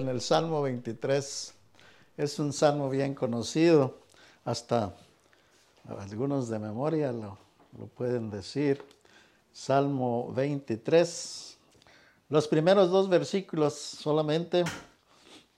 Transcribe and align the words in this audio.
En 0.00 0.08
el 0.08 0.22
Salmo 0.22 0.62
23 0.62 1.54
es 2.16 2.38
un 2.38 2.54
salmo 2.54 2.88
bien 2.88 3.14
conocido, 3.14 3.98
hasta 4.46 4.94
algunos 5.86 6.48
de 6.48 6.58
memoria 6.58 7.12
lo, 7.12 7.36
pueden 7.98 8.30
decir. 8.30 8.82
Salmo 9.52 10.32
23. 10.32 11.58
Los 12.30 12.48
primeros 12.48 12.90
dos 12.90 13.10
versículos 13.10 13.74
solamente, 13.74 14.64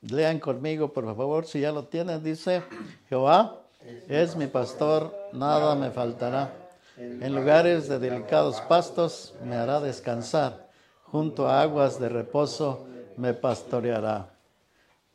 lean 0.00 0.40
conmigo 0.40 0.92
por 0.92 1.04
favor, 1.04 1.46
si 1.46 1.60
ya 1.60 1.70
lo 1.70 1.84
tienen, 1.84 2.24
dice, 2.24 2.64
Jehová 3.08 3.60
es 4.08 4.34
mi 4.34 4.48
pastor, 4.48 5.14
nada 5.32 5.76
me 5.76 5.92
faltará. 5.92 6.52
En 6.96 7.32
lugares 7.32 7.88
de 7.88 8.00
delicados 8.00 8.60
pastos 8.62 9.34
me 9.44 9.54
hará 9.54 9.78
descansar, 9.78 10.68
junto 11.04 11.46
a 11.46 11.62
aguas 11.62 12.00
de 12.00 12.08
reposo 12.08 12.88
me 13.16 13.34
pastoreará. 13.34 14.31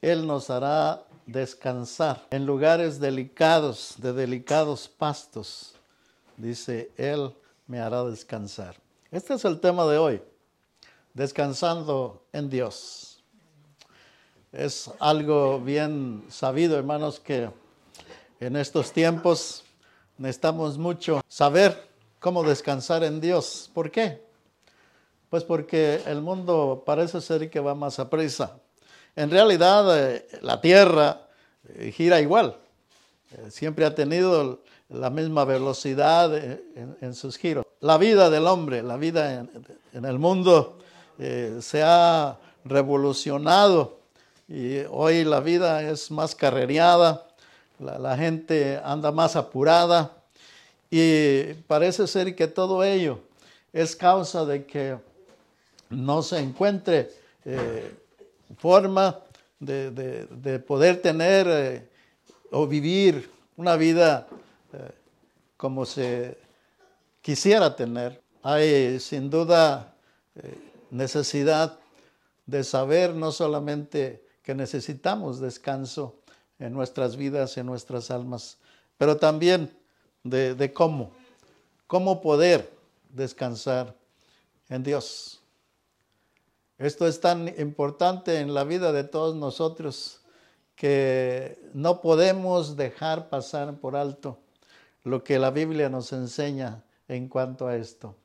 Él 0.08 0.26
nos 0.26 0.50
hará 0.50 1.04
descansar 1.26 2.26
en 2.30 2.46
lugares 2.46 2.98
delicados, 2.98 3.96
de 3.98 4.14
delicados 4.14 4.88
pastos. 4.88 5.74
Dice, 6.38 6.92
Él 6.96 7.36
me 7.68 7.82
hará 7.82 8.06
descansar. 8.06 8.78
Este 9.12 9.34
es 9.34 9.44
el 9.44 9.60
tema 9.60 9.86
de 9.86 9.98
hoy, 9.98 10.22
descansando 11.14 12.24
en 12.32 12.50
Dios. 12.50 13.22
Es 14.54 14.90
algo 15.00 15.60
bien 15.60 16.24
sabido, 16.30 16.78
hermanos, 16.78 17.20
que 17.20 17.50
en 18.40 18.56
estos 18.56 18.94
tiempos 18.94 19.66
necesitamos 20.18 20.78
mucho 20.78 21.20
saber 21.28 21.86
cómo 22.22 22.44
descansar 22.44 23.04
en 23.04 23.20
Dios. 23.20 23.70
¿Por 23.74 23.92
qué? 23.92 24.26
Pues 25.30 25.44
porque 25.44 26.02
el 26.06 26.22
mundo 26.22 26.84
parece 26.86 27.20
ser 27.20 27.50
que 27.50 27.60
va 27.60 27.76
más 27.76 28.00
a 28.00 28.10
prisa. 28.10 28.62
En 29.18 29.32
realidad, 29.32 29.98
eh, 29.98 30.28
la 30.44 30.62
Tierra 30.62 31.22
eh, 31.70 31.92
gira 31.92 32.22
igual. 32.22 32.56
Eh, 33.32 33.50
siempre 33.50 33.84
ha 33.84 33.96
tenido 33.96 34.60
la 34.90 35.10
misma 35.10 35.44
velocidad 35.44 36.32
en, 36.38 37.16
sus 37.16 37.36
giros. 37.36 37.66
La 37.80 37.98
vida 37.98 38.30
del 38.30 38.46
hombre, 38.46 38.84
la 38.84 38.96
vida 38.96 39.48
en, 39.94 40.06
el 40.06 40.20
mundo 40.20 40.78
se 41.18 41.82
ha 41.84 42.38
revolucionado 42.64 43.98
y 44.48 44.82
hoy 44.90 45.26
la 45.26 45.42
vida 45.42 45.82
es 45.82 46.10
más 46.10 46.34
carrereada, 46.36 47.28
la, 47.80 48.16
gente 48.16 48.80
anda 48.82 49.12
más 49.12 49.36
apurada 49.36 50.16
y 50.90 51.54
parece 51.68 52.08
ser 52.08 52.34
que 52.34 52.48
todo 52.48 52.82
ello 52.82 53.20
es 53.74 53.94
causa 53.94 54.46
de 54.46 54.66
que 54.66 54.98
no 55.90 56.22
se 56.22 56.40
encuentre 56.40 57.12
forma 58.56 59.20
de, 59.60 60.64
poder 60.66 61.02
tener 61.02 61.48
eh, 61.50 61.90
o 62.52 62.68
vivir 62.68 63.30
una 63.56 63.76
vida 63.76 64.28
eh, 64.74 64.92
como 65.58 65.86
se 65.86 66.38
quisiera 67.22 67.76
tener. 67.76 68.22
Hay 68.44 69.00
sin 69.00 69.30
duda 69.30 69.94
eh, 70.36 70.58
necesidad 70.92 71.78
de 72.46 72.64
saber 72.64 73.14
no 73.14 73.32
solamente 73.32 74.24
que 74.44 74.56
necesitamos 74.56 75.40
descanso 75.40 76.16
en 76.60 76.74
nuestras 76.74 77.18
vidas, 77.18 77.58
en 77.58 77.66
nuestras 77.66 78.10
almas, 78.10 78.58
pero 78.98 79.18
también 79.18 79.70
de, 80.24 80.56
de 80.56 80.72
cómo, 80.72 81.12
cómo 81.88 82.22
poder 82.22 82.72
descansar 83.10 83.94
en 84.70 84.84
Dios. 84.84 85.37
Esto 86.78 87.08
es 87.08 87.20
tan 87.20 87.48
importante 87.60 88.40
en 88.40 88.54
la 88.54 88.64
vida 88.64 88.92
de 88.92 89.04
todos 89.04 89.36
nosotros 89.36 90.22
que 90.76 91.60
no 91.74 92.02
podemos 92.02 92.78
dejar 92.78 93.30
pasar 93.30 93.80
por 93.80 93.96
alto 93.96 94.40
lo 95.04 95.24
que 95.24 95.40
la 95.40 95.50
Biblia 95.50 95.90
nos 95.90 96.14
enseña 96.14 96.84
en 97.08 97.30
cuanto 97.30 97.68
a 97.68 97.76
esto. 97.76 98.16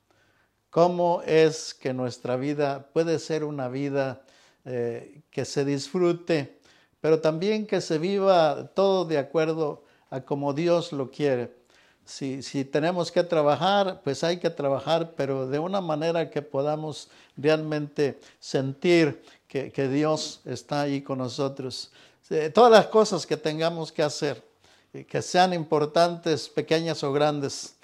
¿Cómo 0.69 1.23
es 1.25 1.73
que 1.73 1.95
nuestra 1.95 2.35
vida 2.35 2.89
puede 2.93 3.17
ser 3.17 3.43
una 3.43 3.69
vida 3.69 4.23
eh, 4.65 5.23
que 5.31 5.45
se 5.45 5.65
disfrute, 5.65 6.59
pero 7.01 7.21
también 7.21 7.65
que 7.65 7.81
se 7.81 7.97
viva 7.97 8.71
todo 8.75 9.05
de 9.05 9.17
acuerdo 9.17 9.83
a 10.11 10.21
como 10.21 10.53
Dios 10.53 10.91
lo 10.91 11.09
quiere? 11.09 11.62
Si, 12.05 12.65
tenemos 12.65 13.11
que 13.11 13.23
trabajar, 13.23 14.01
pues 14.03 14.23
hay 14.23 14.37
que 14.37 14.49
trabajar, 14.49 15.13
pero 15.15 15.47
de 15.47 15.59
una 15.59 15.81
manera 15.81 16.29
que 16.29 16.41
podamos 16.41 17.09
realmente 17.37 18.19
sentir 18.39 19.21
que, 19.47 19.87
Dios 19.87 20.41
está 20.45 20.81
ahí 20.81 21.01
con 21.01 21.19
nosotros. 21.19 21.91
Todas 22.53 22.71
las 22.71 22.87
cosas 22.87 23.25
que 23.25 23.37
tengamos 23.37 23.91
que 23.91 24.01
hacer, 24.01 24.43
que 25.07 25.21
sean 25.21 25.53
importantes, 25.53 26.49
pequeñas 26.49 27.03
o 27.03 27.13
grandes, 27.13 27.75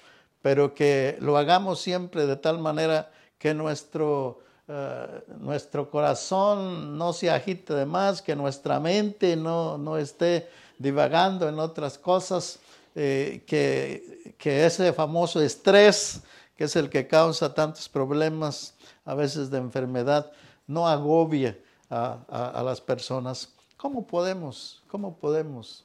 pero 0.42 0.74
que 0.74 1.16
lo 1.20 1.36
hagamos 1.36 1.80
siempre 1.80 2.26
de 2.26 2.36
tal 2.36 2.58
manera 2.58 3.10
que 3.38 3.54
nuestro, 3.54 4.40
eh, 4.68 5.22
nuestro 5.38 5.90
corazón 5.90 6.98
no 6.98 7.12
se 7.12 7.30
agite 7.30 7.74
de 7.74 7.86
más, 7.86 8.20
que 8.20 8.34
nuestra 8.34 8.80
mente 8.80 9.36
no, 9.36 9.78
no 9.78 9.96
esté 9.96 10.48
divagando 10.78 11.48
en 11.48 11.58
otras 11.58 11.98
cosas, 11.98 12.58
eh, 12.94 13.44
que, 13.46 14.64
ese 14.64 14.92
famoso 14.92 15.40
estrés, 15.40 16.22
que 16.56 16.64
es 16.64 16.76
el 16.76 16.90
que 16.90 17.06
causa 17.06 17.54
tantos 17.54 17.88
problemas, 17.88 18.74
a 19.04 19.14
veces 19.14 19.50
de 19.50 19.58
enfermedad, 19.58 20.30
no 20.66 20.88
agobie 20.88 21.62
a, 21.88 22.62
las 22.64 22.80
personas. 22.80 23.52
¿Cómo 23.76 24.06
podemos, 24.06 24.82
cómo 24.88 25.16
podemos 25.16 25.84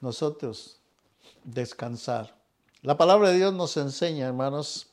nosotros 0.00 0.80
descansar? 1.44 2.34
La 2.82 2.96
palabra 2.96 3.30
de 3.30 3.36
Dios 3.36 3.54
nos 3.54 3.76
enseña, 3.76 4.26
hermanos, 4.26 4.90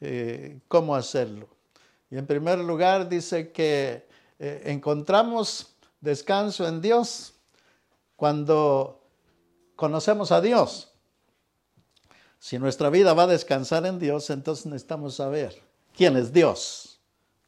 eh, 0.00 0.60
cómo 0.68 0.94
hacerlo. 0.94 1.48
Y 2.10 2.18
en 2.18 2.26
primer 2.26 2.58
lugar 2.58 3.08
dice 3.08 3.52
que 3.52 4.06
eh, 4.38 4.62
encontramos 4.66 5.74
descanso 6.00 6.66
en 6.66 6.80
Dios 6.80 7.34
cuando 8.16 9.00
conocemos 9.76 10.32
a 10.32 10.40
Dios. 10.40 10.89
Si 12.40 12.58
nuestra 12.58 12.88
vida 12.88 13.12
va 13.12 13.24
a 13.24 13.28
descansar 13.28 13.84
en 13.84 13.98
Dios, 13.98 14.30
entonces 14.30 14.64
necesitamos 14.64 15.14
saber 15.14 15.62
quién 15.94 16.16
es 16.16 16.32
Dios. 16.32 16.98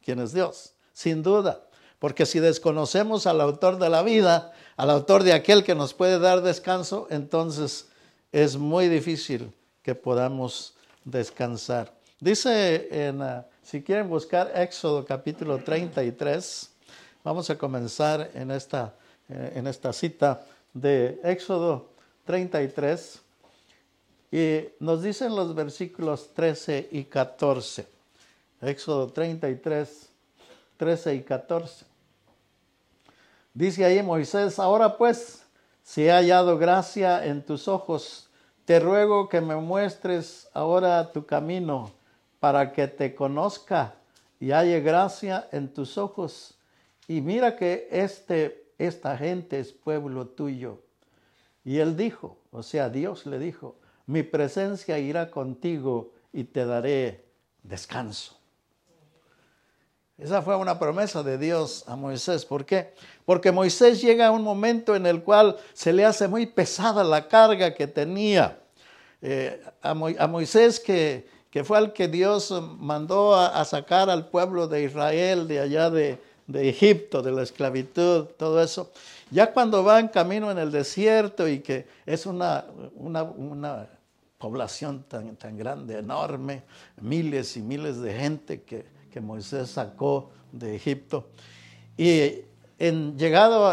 ¿Quién 0.05 0.19
es 0.19 0.33
Dios? 0.33 0.75
Sin 0.93 1.23
duda. 1.23 1.63
Porque 1.97 2.27
si 2.27 2.39
desconocemos 2.39 3.25
al 3.25 3.41
autor 3.41 3.79
de 3.79 3.89
la 3.89 4.03
vida, 4.03 4.53
al 4.77 4.91
autor 4.91 5.23
de 5.23 5.33
aquel 5.33 5.63
que 5.63 5.73
nos 5.73 5.95
puede 5.95 6.19
dar 6.19 6.41
descanso, 6.41 7.07
entonces 7.09 7.87
es 8.31 8.55
muy 8.55 8.87
difícil 8.87 9.51
que 9.81 9.95
podamos 9.95 10.75
descansar. 11.03 11.91
Dice, 12.19 12.87
en, 12.91 13.21
ah, 13.23 13.47
si 13.63 13.81
quieren 13.81 14.09
buscar 14.09 14.51
Éxodo 14.55 15.05
capítulo 15.05 15.57
33, 15.57 16.69
vamos 17.23 17.49
a 17.49 17.57
comenzar 17.57 18.29
en 18.35 18.51
esta, 18.51 18.93
eh, 19.27 19.53
en 19.55 19.65
esta 19.65 19.91
cita 19.91 20.45
de 20.71 21.19
Éxodo 21.23 21.89
33. 22.25 23.22
Y 24.33 24.69
nos 24.79 25.03
dicen 25.03 25.35
los 25.35 25.53
versículos 25.53 26.33
13 26.33 26.89
y 26.91 27.03
14. 27.03 27.85
Éxodo 28.63 29.13
33, 29.13 30.09
13 30.77 31.13
y 31.13 31.21
14. 31.21 31.85
Dice 33.53 33.85
ahí 33.85 34.01
Moisés, 34.01 34.57
ahora 34.57 34.97
pues, 34.97 35.45
si 35.83 36.07
he 36.07 36.11
hallado 36.11 36.57
gracia 36.57 37.23
en 37.23 37.43
tus 37.43 37.67
ojos, 37.67 38.27
te 38.65 38.79
ruego 38.79 39.29
que 39.29 39.39
me 39.39 39.55
muestres 39.55 40.49
ahora 40.55 41.11
tu 41.11 41.27
camino 41.27 41.91
para 42.39 42.73
que 42.73 42.87
te 42.87 43.13
conozca 43.13 43.93
y 44.39 44.49
halle 44.49 44.81
gracia 44.81 45.47
en 45.51 45.71
tus 45.71 45.99
ojos. 45.99 46.55
Y 47.07 47.21
mira 47.21 47.55
que 47.55 47.87
este, 47.91 48.65
esta 48.79 49.15
gente 49.15 49.59
es 49.59 49.71
pueblo 49.71 50.25
tuyo. 50.25 50.79
Y 51.63 51.77
él 51.77 51.95
dijo, 51.95 52.35
o 52.49 52.63
sea, 52.63 52.89
Dios 52.89 53.27
le 53.27 53.37
dijo, 53.37 53.75
mi 54.05 54.23
presencia 54.23 54.99
irá 54.99 55.29
contigo 55.31 56.11
y 56.31 56.43
te 56.43 56.65
daré 56.65 57.23
descanso. 57.63 58.37
Esa 60.17 60.41
fue 60.41 60.55
una 60.55 60.77
promesa 60.77 61.23
de 61.23 61.37
Dios 61.37 61.83
a 61.87 61.95
Moisés. 61.95 62.45
¿Por 62.45 62.65
qué? 62.65 62.93
Porque 63.25 63.51
Moisés 63.51 64.01
llega 64.01 64.27
a 64.27 64.31
un 64.31 64.43
momento 64.43 64.95
en 64.95 65.05
el 65.05 65.23
cual 65.23 65.57
se 65.73 65.91
le 65.91 66.05
hace 66.05 66.27
muy 66.27 66.45
pesada 66.45 67.03
la 67.03 67.27
carga 67.27 67.73
que 67.73 67.87
tenía. 67.87 68.59
Eh, 69.21 69.61
a, 69.81 69.93
Moisés 69.93 70.79
que, 70.79 71.25
fue 71.63 71.77
al 71.77 71.93
que 71.93 72.07
Dios 72.07 72.51
mandó 72.77 73.35
a, 73.35 73.63
sacar 73.65 74.09
al 74.09 74.27
pueblo 74.27 74.67
de 74.67 74.83
Israel 74.83 75.47
de 75.47 75.59
allá 75.61 75.89
de, 75.89 76.19
de 76.47 76.69
Egipto, 76.69 77.21
de 77.21 77.31
la 77.31 77.43
esclavitud, 77.43 78.25
todo 78.37 78.61
eso. 78.61 78.91
Ya 79.31 79.51
cuando 79.51 79.83
va 79.83 79.99
en 79.99 80.09
camino 80.09 80.51
en 80.51 80.57
el 80.57 80.71
desierto 80.71 81.47
y 81.47 81.59
que 81.59 81.87
es 82.05 82.25
una, 82.25 82.65
una, 82.95 83.87
población 84.37 85.05
tan, 85.07 85.37
tan, 85.37 85.57
grande, 85.57 85.99
enorme, 85.99 86.63
miles 87.01 87.55
y 87.55 87.61
miles 87.61 88.01
de 88.01 88.13
gente 88.13 88.61
que, 88.63 88.85
que, 89.09 89.21
Moisés 89.21 89.69
sacó 89.69 90.31
de 90.51 90.75
Egipto. 90.75 91.29
Y 91.97 92.41
en 92.77 93.17
llegado 93.17 93.65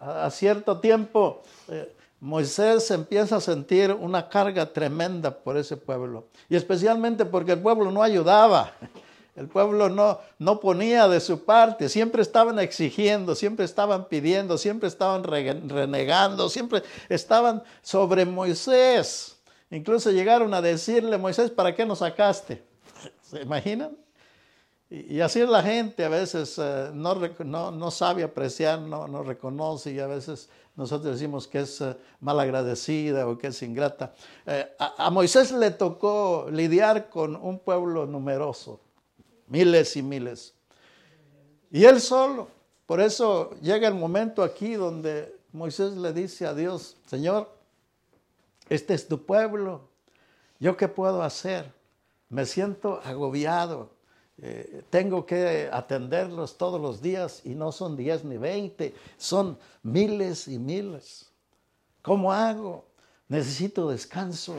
a, 0.00 0.30
cierto 0.30 0.80
tiempo, 0.80 1.42
eh, 1.68 1.94
Moisés 2.20 2.90
empieza 2.90 3.36
a 3.36 3.40
sentir 3.40 3.92
una 3.92 4.28
carga 4.30 4.72
tremenda 4.72 5.30
por 5.30 5.58
ese 5.58 5.76
pueblo. 5.76 6.28
Y 6.48 6.56
especialmente 6.56 7.26
porque 7.26 7.52
el 7.52 7.60
pueblo 7.60 7.90
no 7.90 8.02
ayudaba. 8.02 8.72
El 9.34 9.48
pueblo 9.48 9.88
no, 9.88 10.20
no 10.38 10.60
ponía 10.60 11.08
de 11.08 11.18
su 11.18 11.44
parte, 11.44 11.88
siempre 11.88 12.22
estaban 12.22 12.60
exigiendo, 12.60 13.34
siempre 13.34 13.64
estaban 13.64 14.06
pidiendo, 14.08 14.56
siempre 14.58 14.88
estaban 14.88 15.24
renegando, 15.24 16.48
siempre 16.48 16.84
estaban 17.08 17.64
sobre 17.82 18.26
Moisés. 18.26 19.36
Incluso 19.70 20.12
llegaron 20.12 20.54
a 20.54 20.62
decirle, 20.62 21.18
Moisés, 21.18 21.50
¿para 21.50 21.74
qué 21.74 21.84
nos 21.84 21.98
sacaste? 21.98 22.62
¿Se 23.22 23.42
imaginan? 23.42 23.96
Y, 24.88 25.20
así 25.20 25.44
la 25.44 25.62
gente, 25.64 26.04
a 26.04 26.08
veces 26.08 26.56
eh, 26.62 26.90
no, 26.94 27.16
no, 27.72 27.90
sabe 27.90 28.22
apreciar, 28.22 28.80
no, 28.82 29.08
no, 29.08 29.24
reconoce 29.24 29.90
y 29.90 29.98
a 29.98 30.06
veces 30.06 30.48
nosotros 30.76 31.14
decimos 31.14 31.48
que 31.48 31.60
es 31.60 31.80
uh, 31.80 31.96
malagradecida 32.20 33.26
o 33.26 33.36
que 33.36 33.48
es 33.48 33.60
ingrata. 33.62 34.14
Eh, 34.46 34.70
a 34.78 35.10
Moisés 35.10 35.50
le 35.50 35.72
tocó 35.72 36.46
lidiar 36.52 37.08
con 37.08 37.34
un 37.34 37.58
pueblo 37.58 38.06
numeroso 38.06 38.83
miles 39.48 39.96
y 39.96 40.02
miles. 40.02 40.54
Y 41.70 41.84
él 41.84 42.00
solo. 42.00 42.48
Por 42.86 43.00
eso 43.00 43.50
llega 43.62 43.88
el 43.88 43.94
momento 43.94 44.42
aquí 44.42 44.74
donde 44.74 45.34
Moisés 45.52 45.96
le 45.96 46.12
dice 46.12 46.46
a 46.46 46.54
Dios, 46.54 46.96
Señor, 47.06 47.50
este 48.68 48.94
es 48.94 49.08
tu 49.08 49.24
pueblo, 49.24 49.88
¿yo 50.58 50.76
qué 50.76 50.88
puedo 50.88 51.22
hacer? 51.22 51.72
Me 52.28 52.44
siento 52.44 53.00
agobiado, 53.04 53.90
eh, 54.38 54.82
tengo 54.90 55.24
que 55.24 55.68
atenderlos 55.72 56.58
todos 56.58 56.80
los 56.80 57.00
días 57.00 57.42
y 57.44 57.50
no 57.54 57.72
son 57.72 57.96
diez 57.96 58.24
ni 58.24 58.36
veinte, 58.36 58.94
son 59.16 59.58
miles 59.82 60.48
y 60.48 60.58
miles. 60.58 61.30
¿Cómo 62.02 62.32
hago? 62.32 62.86
Necesito 63.28 63.88
descanso. 63.88 64.56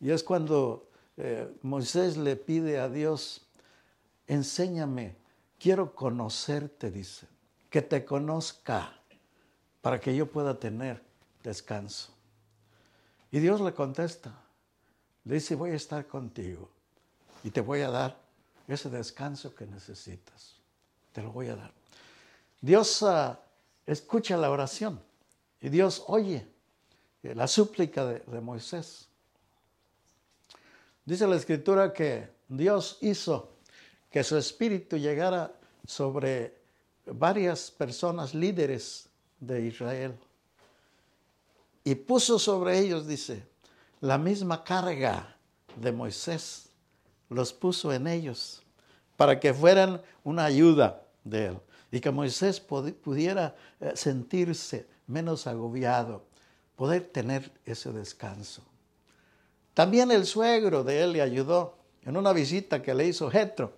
Y 0.00 0.10
es 0.10 0.22
cuando 0.22 0.88
eh, 1.16 1.48
Moisés 1.62 2.16
le 2.16 2.36
pide 2.36 2.78
a 2.78 2.88
Dios, 2.88 3.46
enséñame, 4.28 5.16
quiero 5.58 5.94
conocerte, 5.94 6.90
dice, 6.90 7.26
que 7.70 7.82
te 7.82 8.04
conozca 8.04 8.92
para 9.80 9.98
que 9.98 10.14
yo 10.14 10.30
pueda 10.30 10.58
tener 10.58 11.02
descanso. 11.42 12.12
Y 13.30 13.40
Dios 13.40 13.60
le 13.60 13.74
contesta, 13.74 14.32
le 15.24 15.34
dice, 15.34 15.54
voy 15.54 15.70
a 15.70 15.74
estar 15.74 16.06
contigo 16.06 16.70
y 17.42 17.50
te 17.50 17.60
voy 17.60 17.80
a 17.80 17.90
dar 17.90 18.18
ese 18.68 18.88
descanso 18.90 19.54
que 19.54 19.66
necesitas. 19.66 20.56
Te 21.12 21.22
lo 21.22 21.32
voy 21.32 21.48
a 21.48 21.56
dar. 21.56 21.72
Dios 22.60 23.02
ah, 23.02 23.40
escucha 23.86 24.36
la 24.36 24.50
oración 24.50 25.00
y 25.60 25.68
Dios 25.68 26.04
oye 26.06 26.46
la 27.22 27.48
súplica 27.48 28.04
de 28.04 28.40
Moisés. 28.40 29.08
Dice 31.04 31.26
la 31.26 31.36
escritura 31.36 31.92
que 31.92 32.28
Dios 32.48 32.98
hizo 33.00 33.57
que 34.10 34.24
su 34.24 34.36
espíritu 34.36 34.96
llegara 34.96 35.52
sobre 35.86 36.54
varias 37.06 37.70
personas 37.70 38.34
líderes 38.34 39.08
de 39.40 39.66
Israel. 39.66 40.14
Y 41.84 41.94
puso 41.94 42.38
sobre 42.38 42.78
ellos, 42.78 43.06
dice, 43.06 43.42
la 44.00 44.18
misma 44.18 44.62
carga 44.62 45.36
de 45.76 45.92
Moisés, 45.92 46.68
los 47.28 47.52
puso 47.52 47.92
en 47.92 48.06
ellos 48.06 48.62
para 49.16 49.38
que 49.38 49.52
fueran 49.52 50.00
una 50.24 50.44
ayuda 50.44 51.02
de 51.24 51.46
él 51.46 51.58
y 51.90 52.00
que 52.00 52.10
Moisés 52.10 52.60
pudiera 52.60 53.54
eh, 53.80 53.92
sentirse 53.94 54.86
menos 55.06 55.46
agobiado, 55.46 56.24
poder 56.76 57.06
tener 57.08 57.50
ese 57.64 57.92
descanso. 57.92 58.62
También 59.74 60.10
el 60.10 60.26
suegro 60.26 60.84
de 60.84 61.02
él 61.02 61.12
le 61.12 61.22
ayudó 61.22 61.76
en 62.02 62.16
una 62.16 62.32
visita 62.32 62.82
que 62.82 62.94
le 62.94 63.06
hizo 63.06 63.30
Jetro 63.30 63.72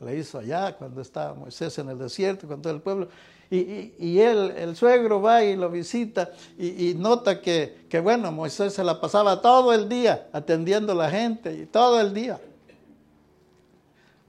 le 0.00 0.16
hizo 0.16 0.38
allá 0.38 0.76
cuando 0.76 1.00
estaba 1.00 1.34
Moisés 1.34 1.78
en 1.78 1.88
el 1.90 1.98
desierto 1.98 2.48
con 2.48 2.62
todo 2.62 2.72
el 2.72 2.80
pueblo. 2.80 3.08
Y, 3.50 4.20
él, 4.20 4.52
el 4.56 4.76
suegro 4.76 5.20
va 5.20 5.42
y 5.42 5.56
lo 5.56 5.68
visita 5.70 6.30
y, 6.56 6.94
nota 6.94 7.40
que, 7.40 7.88
bueno, 8.02 8.30
Moisés 8.30 8.74
se 8.74 8.84
la 8.84 9.00
pasaba 9.00 9.42
todo 9.42 9.72
el 9.72 9.88
día 9.88 10.28
atendiendo 10.32 10.92
a 10.92 10.94
la 10.94 11.10
gente 11.10 11.52
y 11.52 11.66
todo 11.66 12.00
el 12.00 12.14
día. 12.14 12.40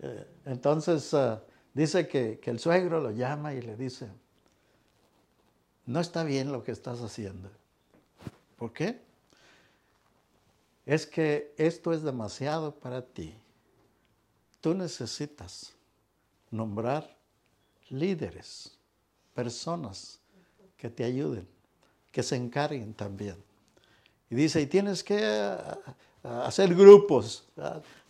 Eh, 0.01 0.25
entonces 0.45 1.13
ah, 1.13 1.39
dice 1.74 2.07
que 2.07 2.39
el 2.44 2.59
suegro 2.59 3.00
lo 3.00 3.12
llama 3.12 3.53
y 3.53 3.62
le 3.62 3.75
dice, 3.75 4.09
no 5.85 6.00
está 6.00 6.24
bien 6.24 6.51
lo 6.51 6.63
que 6.63 6.71
estás 6.71 7.01
haciendo. 7.01 7.50
¿Por 8.57 8.74
qué? 8.74 9.01
Es 10.85 11.06
que 11.06 11.53
esto 11.57 11.94
es 11.94 12.01
demasiado 12.01 12.74
para 12.74 13.01
ti. 13.01 13.35
Tú 14.61 14.75
necesitas 14.75 15.73
nombrar 16.51 17.17
líderes, 17.89 18.77
personas 19.33 20.19
que 20.77 20.89
te 20.89 21.03
ayuden, 21.03 21.47
que 22.11 22.21
se 22.21 22.35
encarguen 22.35 22.93
también. 22.93 23.35
Y 24.29 24.35
dice, 24.35 24.61
y 24.61 24.67
tienes 24.67 25.03
que 25.03 25.19
eh, 25.19 25.57
hacer 26.23 26.73
grupos, 26.75 27.43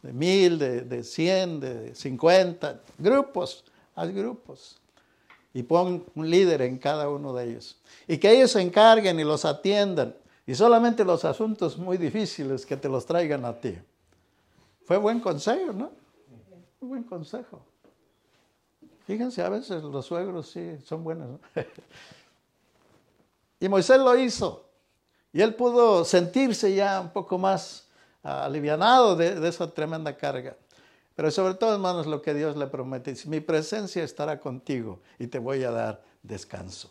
de 0.01 0.13
mil, 0.13 0.59
de, 0.59 1.03
cien, 1.03 1.59
de 1.59 1.95
cincuenta, 1.95 2.81
grupos, 2.97 3.63
haz 3.95 4.09
grupos. 4.11 4.77
Y 5.53 5.63
pon 5.63 6.05
un 6.15 6.29
líder 6.29 6.61
en 6.61 6.77
cada 6.77 7.09
uno 7.09 7.33
de 7.33 7.49
ellos. 7.49 7.77
Y 8.07 8.17
que 8.17 8.31
ellos 8.31 8.51
se 8.51 8.61
encarguen 8.61 9.19
y 9.19 9.23
los 9.23 9.45
atiendan. 9.45 10.15
Y 10.45 10.55
solamente 10.55 11.03
los 11.03 11.25
asuntos 11.25 11.77
muy 11.77 11.97
difíciles 11.97 12.65
que 12.65 12.77
te 12.77 12.87
los 12.87 13.05
traigan 13.05 13.45
a 13.45 13.59
ti. 13.59 13.77
Fue 14.85 14.97
buen 14.97 15.19
consejo, 15.19 15.73
¿no? 15.73 16.00
Un 16.81 16.89
buen 16.89 17.03
consejo. 17.03 17.61
Fíjense, 19.05 19.41
a 19.41 19.49
veces 19.49 19.83
los 19.83 20.05
suegros 20.05 20.49
sí 20.49 20.77
son 20.83 21.03
buenos. 21.03 21.39
y 23.59 23.69
Moisés 23.69 23.99
lo 23.99 24.17
hizo. 24.17 24.67
Y 25.31 25.41
él 25.41 25.55
pudo 25.55 26.03
sentirse 26.03 26.73
ya 26.73 26.99
un 26.99 27.11
poco 27.11 27.37
más 27.37 27.87
alivianado 28.23 29.15
de, 29.15 29.39
de, 29.39 29.47
esa 29.47 29.71
tremenda 29.71 30.17
carga. 30.17 30.57
Pero 31.15 31.31
sobre 31.31 31.53
todo, 31.53 31.73
hermanos, 31.73 32.07
lo 32.07 32.21
que 32.21 32.33
Dios 32.33 32.57
le 32.57 32.67
promete, 32.67 33.15
mi 33.25 33.39
presencia 33.39 34.03
estará 34.03 34.39
contigo 34.39 35.01
y 35.19 35.27
te 35.27 35.39
voy 35.39 35.63
a 35.63 35.71
dar 35.71 36.03
descanso. 36.23 36.89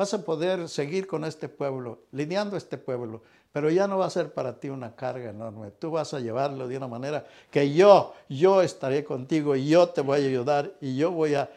Vas 0.00 0.14
a 0.14 0.24
poder 0.24 0.66
seguir 0.70 1.06
con 1.06 1.26
este 1.26 1.46
pueblo, 1.46 1.98
lidiando 2.12 2.56
este 2.56 2.78
pueblo, 2.78 3.20
pero 3.52 3.68
ya 3.68 3.86
no 3.86 3.98
va 3.98 4.06
a 4.06 4.10
ser 4.10 4.32
para 4.32 4.58
ti 4.58 4.70
una 4.70 4.96
carga 4.96 5.28
enorme. 5.28 5.72
Tú 5.72 5.90
vas 5.90 6.14
a 6.14 6.20
llevarlo 6.20 6.66
de 6.68 6.78
una 6.78 6.88
manera 6.88 7.26
que 7.50 7.74
yo, 7.74 8.14
yo 8.26 8.62
estaré 8.62 9.04
contigo 9.04 9.54
y 9.56 9.68
yo 9.68 9.90
te 9.90 10.00
voy 10.00 10.22
a 10.22 10.26
ayudar 10.26 10.72
y 10.80 10.96
yo 10.96 11.10
voy 11.10 11.34
a, 11.34 11.50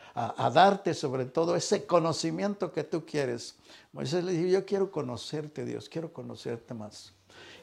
darte 0.53 0.93
sobre 0.93 1.23
todo 1.23 1.55
ese 1.55 1.85
conocimiento 1.85 2.73
que 2.73 2.83
tú 2.83 3.05
quieres. 3.05 3.55
Moisés 3.93 4.25
le 4.25 4.33
dijo, 4.33 4.49
yo 4.49 4.65
quiero 4.65 4.91
conocerte 4.91 5.63
Dios, 5.63 5.87
quiero 5.87 6.11
conocerte 6.11 6.73
más. 6.73 7.13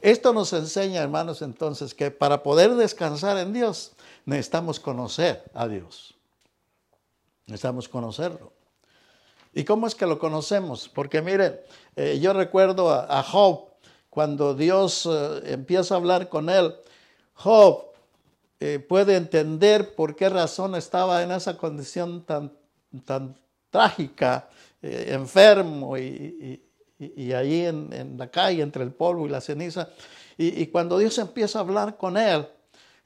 Esto 0.00 0.32
nos 0.32 0.50
enseña, 0.54 1.02
hermanos, 1.02 1.42
entonces, 1.42 1.92
que 1.92 2.10
para 2.10 2.42
poder 2.42 2.74
descansar 2.74 3.36
en 3.36 3.52
Dios 3.52 3.92
necesitamos 4.24 4.80
conocer 4.80 5.44
a 5.52 5.68
Dios. 5.68 6.14
Necesitamos 7.44 7.86
conocerlo. 7.86 8.59
¿Y 9.52 9.64
cómo 9.64 9.86
es 9.86 9.94
que 9.94 10.06
lo 10.06 10.18
conocemos? 10.18 10.88
Porque 10.88 11.22
miren, 11.22 11.58
eh, 11.96 12.18
yo 12.20 12.32
recuerdo 12.32 12.90
a 12.90 13.22
Job, 13.22 13.70
cuando 14.08 14.54
Dios 14.54 15.08
eh, 15.10 15.42
empieza 15.52 15.94
a 15.94 15.98
hablar 15.98 16.28
con 16.28 16.48
él, 16.50 16.74
Job 17.34 17.86
eh, 18.60 18.78
puede 18.78 19.16
entender 19.16 19.94
por 19.94 20.14
qué 20.14 20.28
razón 20.28 20.74
estaba 20.74 21.22
en 21.22 21.32
esa 21.32 21.56
condición 21.56 22.24
tan, 22.24 22.52
tan 23.04 23.36
trágica, 23.70 24.48
enfermo 24.82 25.98
y, 25.98 26.62
ahí 27.34 27.66
en, 27.66 28.16
la 28.16 28.30
calle 28.30 28.62
entre 28.62 28.82
el 28.82 28.92
polvo 28.92 29.26
y 29.26 29.30
la 29.30 29.40
ceniza. 29.40 29.90
Y, 30.38 30.66
cuando 30.68 30.98
Dios 30.98 31.18
empieza 31.18 31.58
a 31.58 31.62
hablar 31.62 31.96
con 31.96 32.16
él, 32.16 32.46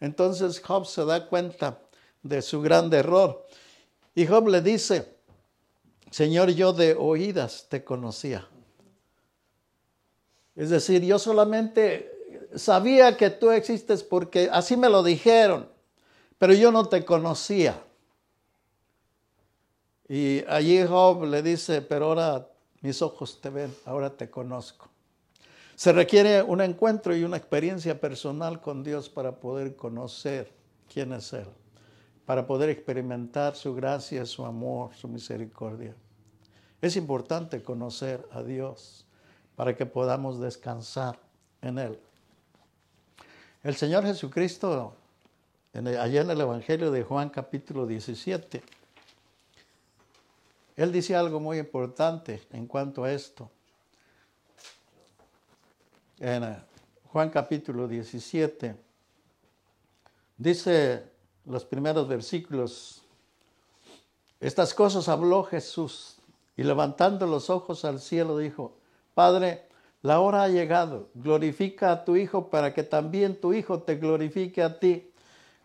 entonces 0.00 0.60
Job 0.60 0.86
se 0.86 1.04
da 1.04 1.26
cuenta 1.26 1.78
de 2.22 2.42
su 2.42 2.62
gran 2.62 2.92
error. 2.92 3.44
Y 4.14 4.26
Job 4.26 4.48
le 4.48 4.60
dice, 4.60 5.13
Señor, 6.14 6.50
yo 6.50 6.72
de 6.72 6.94
oídas 6.94 7.66
te 7.68 7.82
conocía 7.82 8.48
es 10.56 10.70
decir, 10.70 11.02
yo 11.02 11.18
solamente 11.18 12.10
sabía 12.54 13.16
que 13.16 13.30
tú 13.30 13.50
existes 13.50 14.04
porque 14.04 14.48
así 14.52 14.76
me 14.76 14.88
lo 14.88 15.02
dijeron, 15.02 15.68
pero 16.38 16.52
yo 16.52 16.70
no 16.70 16.86
te 16.86 17.04
conocía. 17.04 17.82
Y 20.08 20.44
allí 20.46 20.84
Job 20.86 21.24
le 21.24 21.42
dice, 21.42 21.82
pero 21.82 22.06
ahora 22.06 22.48
mis 22.82 23.02
ojos 23.02 23.40
te 23.40 23.50
ven, 23.50 23.74
ahora 23.84 24.10
te 24.10 24.30
conozco. 24.30 24.88
Se 25.74 25.92
requiere 25.92 26.40
un 26.42 26.60
encuentro 26.60 27.16
y 27.16 27.24
una 27.24 27.36
experiencia 27.36 28.00
personal 28.00 28.60
con 28.60 28.84
Dios 28.84 29.08
para 29.08 29.40
poder 29.40 29.74
conocer 29.74 30.52
quién 30.92 31.12
es 31.12 31.32
Él, 31.32 31.48
para 32.26 32.46
poder 32.46 32.68
experimentar 32.70 33.56
su 33.56 33.74
gracia, 33.74 34.24
su 34.24 34.44
amor, 34.44 34.94
su 34.94 35.08
misericordia. 35.08 35.96
Es 36.80 36.96
importante 36.96 37.62
conocer 37.62 38.26
a 38.32 38.42
Dios 38.42 39.06
para 39.56 39.76
que 39.76 39.86
podamos 39.86 40.40
descansar 40.40 41.18
en 41.62 41.78
Él. 41.78 41.98
El 43.62 43.76
Señor 43.76 44.04
Jesucristo, 44.04 44.94
allá 45.72 46.20
en 46.20 46.30
el 46.30 46.40
Evangelio 46.40 46.90
de 46.90 47.02
Juan 47.02 47.30
capítulo 47.30 47.86
17, 47.86 48.62
Él 50.76 50.92
dice 50.92 51.16
algo 51.16 51.40
muy 51.40 51.58
importante 51.58 52.42
en 52.52 52.66
cuanto 52.66 53.04
a 53.04 53.12
esto. 53.12 53.50
En 56.18 56.44
eh, 56.44 56.62
Juan 57.10 57.30
capítulo 57.30 57.88
17, 57.88 58.76
dice 60.36 61.10
los 61.46 61.64
primeros 61.64 62.06
versículos, 62.06 63.02
estas 64.40 64.74
cosas 64.74 65.08
habló 65.08 65.44
Jesús 65.44 66.18
y 66.56 66.62
levantando 66.62 67.26
los 67.26 67.50
ojos 67.50 67.84
al 67.84 68.00
cielo 68.00 68.38
dijo, 68.38 68.76
Padre, 69.14 69.66
la 70.02 70.20
hora 70.20 70.42
ha 70.42 70.48
llegado, 70.48 71.08
glorifica 71.14 71.90
a 71.90 72.04
tu 72.04 72.16
Hijo 72.16 72.50
para 72.50 72.74
que 72.74 72.82
también 72.82 73.40
tu 73.40 73.52
Hijo 73.54 73.80
te 73.80 73.96
glorifique 73.96 74.62
a 74.62 74.78
ti, 74.78 75.10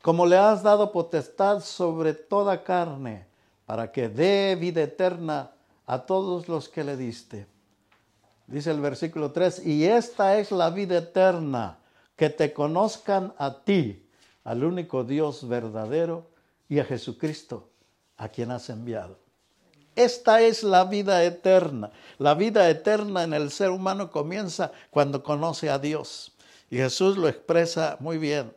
como 0.02 0.26
le 0.26 0.38
has 0.38 0.64
dado 0.64 0.92
potestad 0.92 1.60
sobre 1.60 2.14
toda 2.14 2.64
carne, 2.64 3.28
para 3.66 3.92
que 3.92 4.08
dé 4.08 4.56
vida 4.60 4.82
eterna 4.82 5.52
a 5.86 6.06
todos 6.06 6.48
los 6.48 6.70
que 6.70 6.84
le 6.84 6.96
diste. 6.96 7.48
Dice 8.48 8.72
el 8.72 8.80
versículo 8.80 9.32
3, 9.32 9.66
y 9.66 9.86
esta 9.86 10.38
es 10.40 10.52
la 10.52 10.70
vida 10.70 10.98
eterna, 10.98 11.80
que 12.16 12.30
te 12.30 12.54
conozcan 12.54 13.34
a 13.38 13.62
ti, 13.64 14.08
al 14.44 14.64
único 14.64 15.04
Dios 15.04 15.48
verdadero, 15.48 16.28
y 16.68 16.80
a 16.80 16.86
Jesucristo, 16.86 17.70
a 18.18 18.30
quien 18.30 18.52
has 18.52 18.70
enviado. 18.70 19.29
Esta 20.00 20.40
es 20.40 20.64
la 20.64 20.86
vida 20.86 21.26
eterna. 21.26 21.92
La 22.20 22.34
vida 22.34 22.70
eterna 22.70 23.24
en 23.24 23.34
el 23.34 23.52
ser 23.52 23.70
humano 23.70 24.10
comienza 24.10 24.72
cuando 24.92 25.22
conoce 25.22 25.70
a 25.70 25.78
Dios. 25.78 26.32
Y 26.70 26.78
Jesús 26.78 27.18
lo 27.18 27.28
expresa 27.28 27.98
muy 28.00 28.18
bien. 28.18 28.54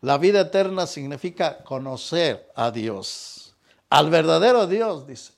La 0.00 0.16
vida 0.16 0.40
eterna 0.40 0.86
significa 0.86 1.58
conocer 1.64 2.50
a 2.54 2.70
Dios, 2.70 3.54
al 3.90 4.08
verdadero 4.08 4.66
Dios, 4.66 5.06
dice. 5.06 5.34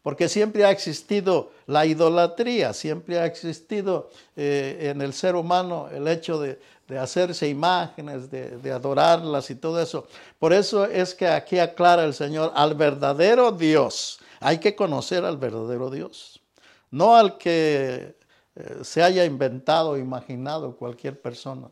Porque 0.00 0.28
siempre 0.28 0.64
ha 0.64 0.70
existido 0.70 1.50
la 1.66 1.86
idolatría, 1.86 2.72
siempre 2.72 3.18
ha 3.18 3.26
existido 3.26 4.10
eh, 4.36 4.90
en 4.92 5.02
el 5.02 5.12
ser 5.12 5.34
humano 5.34 5.88
el 5.92 6.06
hecho 6.06 6.38
de, 6.38 6.60
hacerse 6.96 7.48
imágenes, 7.48 8.30
de, 8.30 8.58
de, 8.58 8.70
adorarlas 8.70 9.50
y 9.50 9.56
todo 9.56 9.82
eso. 9.82 10.06
Por 10.38 10.52
eso 10.52 10.84
es 10.84 11.16
que 11.16 11.26
aquí 11.26 11.58
aclara 11.58 12.04
el 12.04 12.14
Señor 12.14 12.52
al 12.54 12.74
verdadero 12.74 13.50
Dios. 13.50 14.19
Hay 14.40 14.58
que 14.58 14.74
conocer 14.74 15.24
al 15.24 15.36
verdadero 15.36 15.90
Dios, 15.90 16.42
no 16.90 17.14
al 17.14 17.38
que 17.38 18.16
eh, 18.56 18.78
se 18.82 19.02
haya 19.02 19.24
inventado 19.24 19.96
imaginado 19.96 20.76
cualquier 20.76 21.20
persona. 21.20 21.70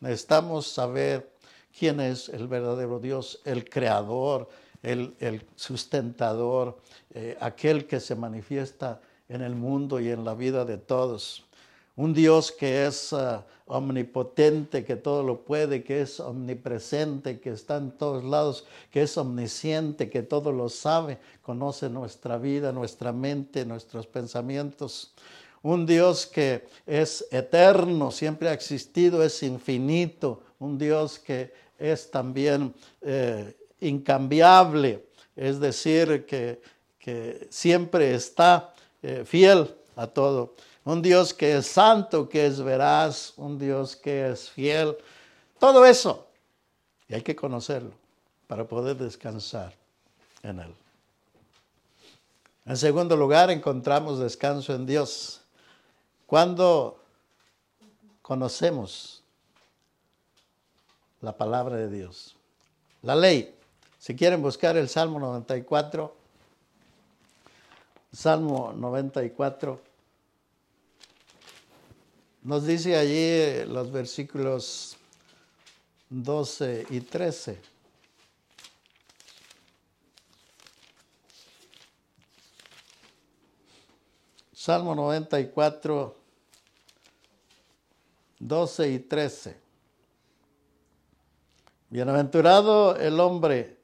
Necesitamos 0.00 0.66
saber 0.66 1.32
quién 1.76 2.00
es 2.00 2.28
el 2.28 2.48
verdadero 2.48 2.98
Dios, 2.98 3.40
el 3.44 3.68
creador, 3.68 4.48
el, 4.82 5.46
sustentador, 5.56 6.78
eh, 7.10 7.36
aquel 7.40 7.86
que 7.86 8.00
se 8.00 8.14
manifiesta 8.14 9.00
en 9.28 9.42
el 9.42 9.54
mundo 9.54 10.00
y 10.00 10.10
en 10.10 10.24
la 10.24 10.34
vida 10.34 10.64
de 10.64 10.78
todos 10.78 11.47
un 11.98 12.14
Dios 12.14 12.52
que 12.52 12.86
es 12.86 13.12
ah, 13.12 13.44
omnipotente, 13.66 14.84
que 14.84 14.94
todo 14.94 15.24
lo 15.24 15.44
puede, 15.44 15.82
que 15.82 16.00
es 16.00 16.20
omnipresente, 16.20 17.40
que 17.40 17.50
está 17.50 17.76
en 17.76 17.90
todos 17.90 18.22
lados, 18.22 18.64
que 18.92 19.02
es 19.02 19.18
omnisciente, 19.18 20.08
que 20.08 20.22
todo 20.22 20.52
lo 20.52 20.68
sabe, 20.68 21.18
conoce 21.42 21.90
nuestra 21.90 22.38
vida, 22.38 22.70
nuestra 22.70 23.12
mente, 23.12 23.66
nuestros 23.66 24.06
pensamientos. 24.06 25.12
Un 25.60 25.86
Dios 25.86 26.24
que 26.24 26.68
es 26.86 27.26
eterno, 27.32 28.12
siempre 28.12 28.48
ha 28.48 28.52
existido, 28.52 29.24
es 29.24 29.42
infinito. 29.42 30.40
Un 30.60 30.78
Dios 30.78 31.18
que 31.18 31.52
es 31.80 32.12
también 32.12 32.72
eh, 33.02 33.56
incambiable, 33.80 35.04
es 35.34 35.58
decir, 35.58 36.24
que, 36.26 36.60
siempre 37.48 38.14
está 38.14 38.74
eh, 39.02 39.22
fiel 39.24 39.74
a 39.96 40.06
todo 40.06 40.54
un 40.88 41.02
Dios 41.02 41.34
que 41.34 41.58
es 41.58 41.66
santo, 41.66 42.30
que 42.30 42.46
es 42.46 42.62
veraz, 42.62 43.34
un 43.36 43.58
Dios 43.58 43.94
que 43.94 44.30
es 44.30 44.48
fiel, 44.48 44.96
todo 45.58 45.84
eso. 45.84 46.26
Y 47.08 47.14
hay 47.14 47.20
que 47.20 47.36
conocerlo 47.36 47.92
para 48.46 48.64
poder 48.64 48.96
descansar 48.96 49.74
en 50.42 50.60
Él. 50.60 50.74
En 52.64 52.78
segundo 52.78 53.18
lugar, 53.18 53.50
encontramos 53.50 54.18
descanso 54.18 54.74
en 54.74 54.86
Dios. 54.86 55.42
Cuando 56.24 56.98
conocemos 58.22 59.22
la 61.20 61.36
palabra 61.36 61.76
de 61.76 61.90
Dios. 61.90 62.34
La 63.02 63.14
ley. 63.14 63.54
Si 63.98 64.16
quieren 64.16 64.40
buscar 64.40 64.78
el 64.78 64.88
Salmo 64.88 65.18
94, 65.18 66.16
Salmo 68.10 68.72
94. 68.74 69.87
Nos 72.48 72.64
dice 72.64 72.96
allí 72.96 73.66
los 73.70 73.92
versículos 73.92 74.96
12 76.08 76.86
y 76.88 77.00
13. 77.02 77.60
Salmo 84.54 84.94
94, 84.94 86.16
12 88.38 88.92
y 88.92 88.98
13. 89.00 89.60
Bienaventurado 91.90 92.96
el 92.96 93.20
hombre 93.20 93.76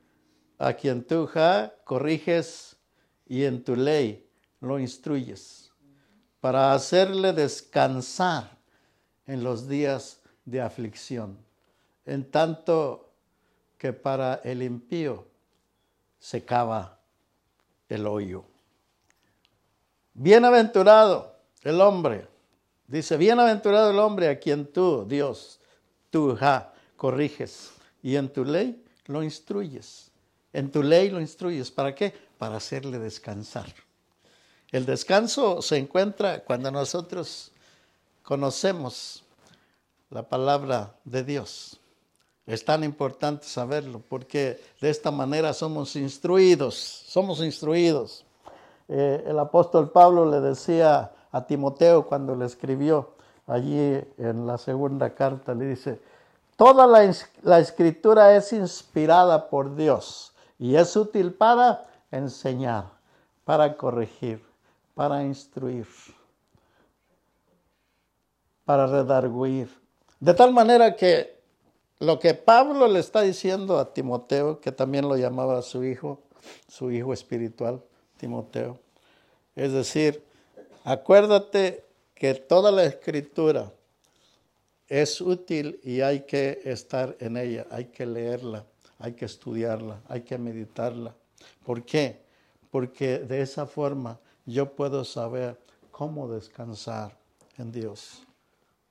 a 0.56 0.72
quien 0.72 1.04
tú, 1.04 1.26
ja, 1.26 1.70
corriges 1.84 2.78
y 3.26 3.44
en 3.44 3.62
tu 3.62 3.76
ley 3.76 4.26
lo 4.62 4.78
instruyes, 4.78 5.70
para 6.40 6.72
hacerle 6.72 7.34
descansar 7.34 8.53
en 9.26 9.42
los 9.42 9.68
días 9.68 10.20
de 10.44 10.60
aflicción, 10.60 11.38
en 12.06 12.30
tanto 12.30 13.10
que 13.78 13.92
para 13.92 14.40
el 14.44 14.62
impío 14.62 15.26
se 16.18 16.44
cava 16.44 16.98
el 17.88 18.06
hoyo. 18.06 18.44
Bienaventurado 20.14 21.36
el 21.62 21.80
hombre, 21.80 22.28
dice, 22.86 23.16
bienaventurado 23.16 23.90
el 23.90 23.98
hombre 23.98 24.28
a 24.28 24.38
quien 24.38 24.66
tú, 24.66 25.04
Dios, 25.08 25.60
tú, 26.10 26.36
ja, 26.36 26.72
corriges 26.96 27.72
y 28.02 28.16
en 28.16 28.28
tu 28.28 28.44
ley 28.44 28.84
lo 29.06 29.22
instruyes. 29.22 30.10
En 30.52 30.70
tu 30.70 30.82
ley 30.82 31.10
lo 31.10 31.20
instruyes. 31.20 31.70
¿Para 31.70 31.94
qué? 31.94 32.14
Para 32.38 32.56
hacerle 32.56 32.98
descansar. 32.98 33.74
El 34.70 34.86
descanso 34.86 35.62
se 35.62 35.76
encuentra 35.76 36.44
cuando 36.44 36.70
nosotros 36.70 37.50
conocemos 38.24 39.22
la 40.10 40.22
palabra 40.22 40.94
de 41.04 41.22
Dios. 41.22 41.78
Es 42.46 42.64
tan 42.64 42.82
importante 42.82 43.46
saberlo 43.46 44.02
porque 44.08 44.60
de 44.80 44.90
esta 44.90 45.10
manera 45.10 45.52
somos 45.52 45.94
instruidos, 45.96 46.74
somos 46.74 47.40
instruidos. 47.40 48.24
Eh, 48.88 49.24
el 49.26 49.38
apóstol 49.38 49.90
Pablo 49.90 50.30
le 50.30 50.40
decía 50.40 51.12
a 51.30 51.46
Timoteo 51.46 52.06
cuando 52.06 52.34
le 52.34 52.46
escribió 52.46 53.10
allí 53.46 54.00
en 54.18 54.46
la 54.46 54.58
segunda 54.58 55.14
carta, 55.14 55.54
le 55.54 55.66
dice, 55.66 56.00
toda 56.56 56.86
la, 56.86 57.14
la 57.42 57.58
escritura 57.60 58.34
es 58.36 58.52
inspirada 58.52 59.48
por 59.48 59.74
Dios 59.74 60.32
y 60.58 60.76
es 60.76 60.96
útil 60.96 61.32
para 61.32 61.86
enseñar, 62.10 62.86
para 63.44 63.76
corregir, 63.76 64.42
para 64.94 65.24
instruir 65.24 65.86
para 68.64 68.86
redarguir. 68.86 69.68
De 70.20 70.34
tal 70.34 70.52
manera 70.52 70.96
que 70.96 71.38
lo 71.98 72.18
que 72.18 72.34
Pablo 72.34 72.88
le 72.88 73.00
está 73.00 73.22
diciendo 73.22 73.78
a 73.78 73.92
Timoteo, 73.92 74.60
que 74.60 74.72
también 74.72 75.08
lo 75.08 75.16
llamaba 75.16 75.62
su 75.62 75.84
hijo, 75.84 76.22
su 76.68 76.90
hijo 76.90 77.12
espiritual, 77.12 77.82
Timoteo, 78.16 78.78
es 79.54 79.72
decir, 79.72 80.22
acuérdate 80.84 81.84
que 82.14 82.34
toda 82.34 82.70
la 82.70 82.84
escritura 82.84 83.72
es 84.88 85.20
útil 85.20 85.80
y 85.82 86.00
hay 86.00 86.20
que 86.20 86.60
estar 86.64 87.16
en 87.20 87.36
ella, 87.36 87.66
hay 87.70 87.86
que 87.86 88.06
leerla, 88.06 88.64
hay 88.98 89.14
que 89.14 89.24
estudiarla, 89.24 90.00
hay 90.08 90.22
que 90.22 90.38
meditarla. 90.38 91.14
¿Por 91.64 91.84
qué? 91.84 92.20
Porque 92.70 93.18
de 93.18 93.40
esa 93.40 93.66
forma 93.66 94.18
yo 94.46 94.74
puedo 94.74 95.04
saber 95.04 95.58
cómo 95.90 96.28
descansar 96.28 97.16
en 97.56 97.72
Dios. 97.72 98.23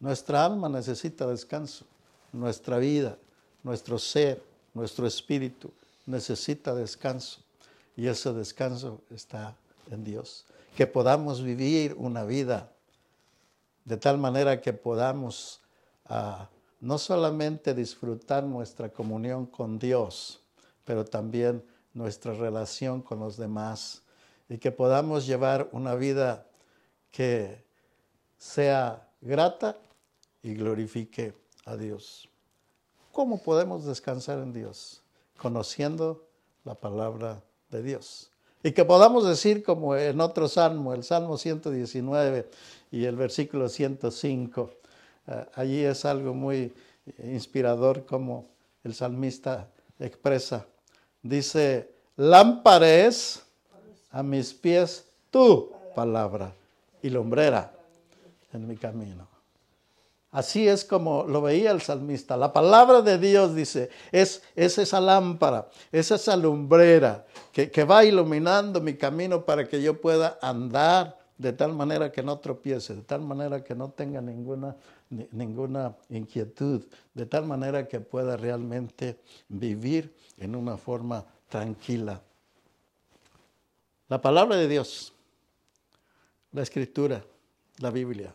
Nuestra 0.04 0.44
alma 0.44 0.68
necesita 0.68 1.26
descanso, 1.26 1.86
nuestra 2.34 2.78
vida, 2.78 3.18
nuestro 3.64 3.98
ser, 3.98 4.44
nuestro 4.74 5.08
espíritu 5.08 5.72
necesita 6.06 6.76
descanso 6.76 7.40
y 7.96 8.08
ese 8.08 8.34
descanso 8.34 9.00
está 9.10 9.56
en 9.90 10.04
Dios. 10.04 10.44
Que 10.76 10.88
podamos 10.88 11.42
vivir 11.42 11.96
una 11.98 12.26
vida 12.26 12.70
de 13.86 13.96
tal 13.96 14.18
manera 14.18 14.60
que 14.60 14.74
podamos 14.74 15.62
ah, 16.08 16.50
no 16.82 16.98
solamente 16.98 17.74
disfrutar 17.74 18.44
nuestra 18.44 18.90
comunión 18.90 19.46
con 19.46 19.80
Dios, 19.80 20.42
pero 20.84 21.06
también 21.06 21.64
nuestra 21.94 22.34
relación 22.34 23.02
con 23.02 23.22
los 23.22 23.38
demás 23.38 24.02
y 24.50 24.58
que 24.58 24.74
podamos 24.74 25.26
llevar 25.26 25.70
una 25.72 25.96
vida 25.96 26.46
que 27.10 27.64
sea 28.38 29.08
grata 29.22 29.78
y 30.44 30.54
glorifique 30.54 31.34
a 31.66 31.78
Dios. 31.78 32.30
¿Cómo 33.12 33.42
podemos 33.42 33.86
descansar 33.86 34.40
en 34.40 34.54
Dios? 34.54 35.02
Conociendo 35.38 36.28
la 36.66 36.76
palabra 36.76 37.42
de 37.70 37.82
Dios. 37.82 38.30
Y 38.62 38.72
que 38.72 38.86
podamos 38.86 39.28
decir 39.28 39.64
como 39.64 39.96
en 39.96 40.22
otro 40.22 40.48
salmo, 40.48 40.94
el 40.94 41.04
Salmo 41.04 41.38
119 41.38 42.50
y 42.92 43.06
el 43.06 43.16
versículo 43.16 43.68
105, 43.68 44.72
eh, 45.28 45.46
allí 45.56 45.84
es 45.84 46.06
algo 46.06 46.34
muy 46.34 46.74
inspirador 47.24 48.06
como 48.06 48.46
el 48.84 48.94
salmista 48.94 49.70
expresa. 50.00 50.66
Dice, 51.22 51.90
lámpara 52.16 52.90
es 52.90 53.44
a 54.12 54.24
mis 54.24 54.54
pies 54.54 55.06
tu 55.30 55.72
palabra 55.96 56.54
y 57.02 57.10
lumbrera 57.10 57.74
en 58.54 58.68
mi 58.68 58.78
camino. 58.78 59.33
Así 60.34 60.68
es 60.68 60.84
como 60.84 61.26
lo 61.26 61.44
veía 61.44 61.70
el 61.70 61.82
salmista. 61.82 62.36
La 62.36 62.52
palabra 62.52 63.04
de 63.04 63.20
Dios, 63.20 63.54
dice, 63.54 63.92
es, 64.12 64.42
es 64.56 64.80
esa 64.80 65.00
lámpara, 65.00 65.70
es 65.92 66.10
esa 66.10 66.36
lumbrera 66.36 67.28
que, 67.52 67.70
que, 67.70 67.84
va 67.84 68.04
iluminando 68.04 68.82
mi 68.82 68.96
camino 68.96 69.46
para 69.46 69.70
que 69.70 69.80
yo 69.80 70.02
pueda 70.02 70.40
andar 70.42 71.20
de 71.38 71.54
tal 71.54 71.74
manera 71.74 72.12
que 72.12 72.24
no 72.24 72.40
tropiece, 72.40 72.96
de 72.96 73.04
tal 73.04 73.22
manera 73.22 73.64
que 73.64 73.76
no 73.76 73.92
tenga 73.92 74.22
ninguna, 74.22 74.76
ninguna 75.32 75.96
inquietud, 76.10 76.84
de 77.14 77.28
tal 77.28 77.46
manera 77.46 77.88
que 77.88 78.00
pueda 78.00 78.36
realmente 78.36 79.20
vivir 79.50 80.16
en 80.40 80.56
una 80.56 80.78
forma 80.78 81.24
tranquila. 81.48 82.20
La 84.10 84.20
palabra 84.20 84.56
de 84.56 84.68
Dios, 84.68 85.14
la 86.52 86.64
escritura, 86.64 87.24
la 87.78 87.92
Biblia 87.92 88.34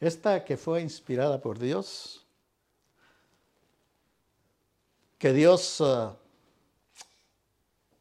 esta 0.00 0.44
que 0.44 0.56
fue 0.56 0.80
inspirada 0.80 1.40
por 1.40 1.58
Dios, 1.58 2.24
que 5.18 5.32
Dios 5.32 5.80
uh, 5.80 6.12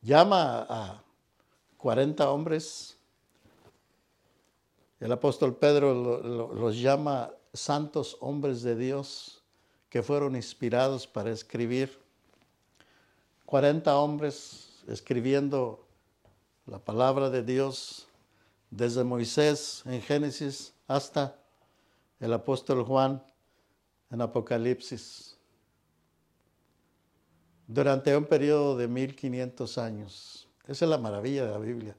llama 0.02 0.66
a 0.70 1.04
40 1.78 2.30
hombres, 2.30 2.98
el 5.00 5.12
apóstol 5.12 5.56
Pedro 5.56 5.94
los 6.54 6.80
llama 6.80 7.32
santos 7.54 8.18
hombres 8.20 8.62
de 8.62 8.76
Dios 8.76 9.44
que 9.90 10.04
fueron 10.04 10.36
inspirados 10.36 11.08
para 11.08 11.32
escribir. 11.32 12.00
40 13.46 13.96
hombres 13.98 14.84
escribiendo 14.88 15.86
la 16.66 16.80
palabra 16.80 17.30
de 17.30 17.44
Dios 17.44 18.08
desde 18.70 19.04
Moisés 19.04 19.84
en 19.86 20.02
Génesis 20.02 20.74
hasta 20.88 21.40
el 22.20 22.34
apóstol 22.34 22.84
Juan 22.84 23.24
en 24.10 24.22
Apocalipsis 24.22 25.38
durante 27.68 28.16
un 28.16 28.26
periodo 28.26 28.78
de 28.78 28.88
1500 28.88 29.78
años. 29.78 30.48
Esa 30.66 30.86
es 30.86 30.90
la 30.90 30.98
maravilla 30.98 31.46
de 31.46 31.52
la 31.52 31.58
Biblia. 31.60 31.96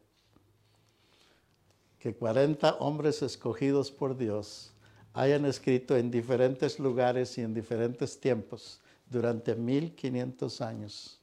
Que 1.98 2.14
40 2.14 2.76
hombres 2.76 3.22
escogidos 3.22 3.90
por 3.90 4.16
Dios 4.16 4.72
hayan 5.12 5.44
escrito 5.44 5.96
en 5.96 6.10
diferentes 6.10 6.78
lugares 6.78 7.36
y 7.38 7.42
en 7.42 7.54
diferentes 7.54 8.20
tiempos 8.20 8.80
durante 9.10 9.54
1500 9.54 10.60
años 10.60 11.20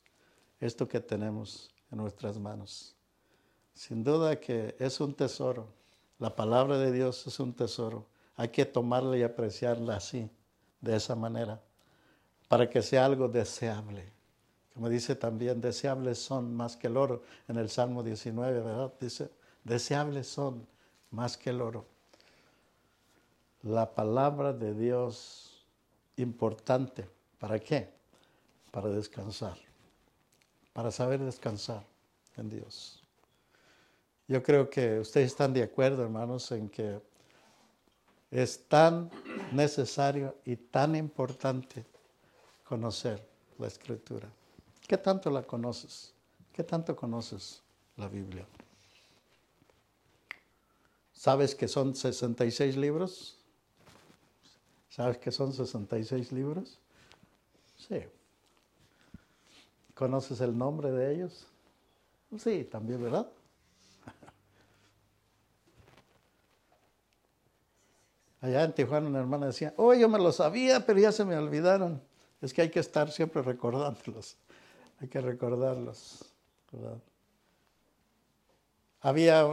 esto 0.59 0.87
que 0.87 0.99
tenemos 0.99 1.69
en 1.91 1.97
nuestras 1.97 2.39
manos. 2.39 2.95
Sin 3.73 4.03
duda 4.03 4.39
que 4.39 4.75
es 4.79 4.99
un 4.99 5.13
tesoro. 5.13 5.67
La 6.17 6.35
palabra 6.35 6.77
de 6.77 6.91
Dios 6.91 7.27
es 7.27 7.39
un 7.39 7.53
tesoro 7.53 8.07
hay 8.35 8.49
que 8.49 8.65
tomarla 8.65 9.17
y 9.17 9.23
apreciarla 9.23 9.95
así, 9.95 10.29
de 10.81 10.95
esa 10.95 11.15
manera, 11.15 11.61
para 12.47 12.69
que 12.69 12.81
sea 12.81 13.05
algo 13.05 13.27
deseable. 13.27 14.11
Como 14.73 14.89
dice 14.89 15.15
también, 15.15 15.61
deseables 15.61 16.19
son 16.19 16.53
más 16.53 16.75
que 16.75 16.87
el 16.87 16.97
oro 16.97 17.23
en 17.47 17.55
el 17.57 17.69
Salmo 17.69 18.03
19, 18.03 18.59
¿verdad? 18.59 18.93
Dice, 18.99 19.29
deseables 19.63 20.27
son 20.27 20.67
más 21.11 21.37
que 21.37 21.49
el 21.49 21.61
oro. 21.61 21.85
La 23.63 23.95
palabra 23.95 24.51
de 24.51 24.73
Dios 24.73 25.65
importante, 26.17 27.09
¿para 27.39 27.57
qué? 27.59 27.89
Para 28.71 28.89
descansar, 28.89 29.57
para 30.73 30.91
saber 30.91 31.21
descansar 31.21 31.83
en 32.35 32.49
Dios. 32.49 33.01
Yo 34.27 34.43
creo 34.43 34.69
que 34.69 34.99
ustedes 34.99 35.27
están 35.27 35.53
de 35.53 35.63
acuerdo, 35.63 36.03
hermanos, 36.03 36.51
en 36.51 36.67
que 36.67 36.99
es 38.35 38.67
tan 38.67 39.09
necesario 39.53 40.35
y 40.43 40.57
tan 40.57 40.93
importante 40.93 41.85
conocer 42.65 43.25
la 43.57 43.67
escritura. 43.67 44.27
¿Qué 44.85 44.97
tanto 44.97 45.29
la 45.31 45.41
conoces? 45.41 46.13
¿Qué 46.51 46.61
tanto 46.61 46.93
conoces 46.97 47.61
la 47.95 48.09
Biblia? 48.09 48.45
¿Sabes 51.13 51.55
que 51.55 51.69
son 51.69 51.95
66 51.95 52.75
libros? 52.75 53.37
¿Sabes 54.89 55.17
que 55.17 55.31
son 55.31 55.53
66 55.53 56.33
libros? 56.33 56.77
Sí. 57.77 58.01
¿Conoces 59.93 60.41
el 60.41 60.57
nombre 60.57 60.91
de 60.91 61.15
ellos? 61.15 61.47
Sí, 62.37 62.65
también, 62.65 63.01
¿verdad? 63.01 63.29
Allá 68.45 68.63
en 68.63 68.73
Tijuana 68.73 69.07
una 69.07 69.19
hermana 69.21 69.47
decía, 69.47 69.73
oh, 69.75 69.95
yo 69.95 70.07
me 70.07 70.19
lo 70.19 70.31
sabía, 70.31 70.85
pero 70.85 70.99
ya 70.99 71.11
se 71.11 71.25
me 71.25 71.35
olvidaron. 71.35 71.99
Es 72.41 72.53
que 72.53 72.61
hay 72.61 72.69
que 72.69 72.79
estar 72.79 73.11
siempre 73.11 73.41
recordándolos. 73.41 74.37
Hay 74.99 75.07
que 75.07 75.19
recordarlos. 75.19 76.23
Había, 79.01 79.47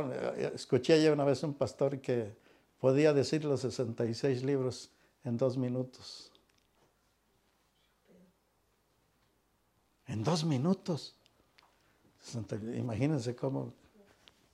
escuché 0.54 1.02
yo 1.02 1.10
una 1.14 1.24
vez 1.24 1.42
un 1.42 1.54
pastor 1.54 2.02
que 2.02 2.36
podía 2.80 3.14
decir 3.14 3.46
los 3.46 3.60
66 3.60 4.42
libros 4.42 4.90
en 5.24 5.38
dos 5.38 5.56
minutos. 5.56 6.30
En 10.06 10.22
dos 10.22 10.44
minutos. 10.44 11.16
Imagínense 12.76 13.34
cómo, 13.34 13.72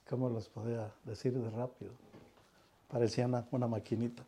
cómo 0.09 0.31
los 0.31 0.49
podía 0.49 0.95
decir 1.03 1.33
de 1.37 1.51
rápido. 1.51 1.91
Parecía 2.89 3.27
una, 3.27 3.67
maquinita. 3.67 4.23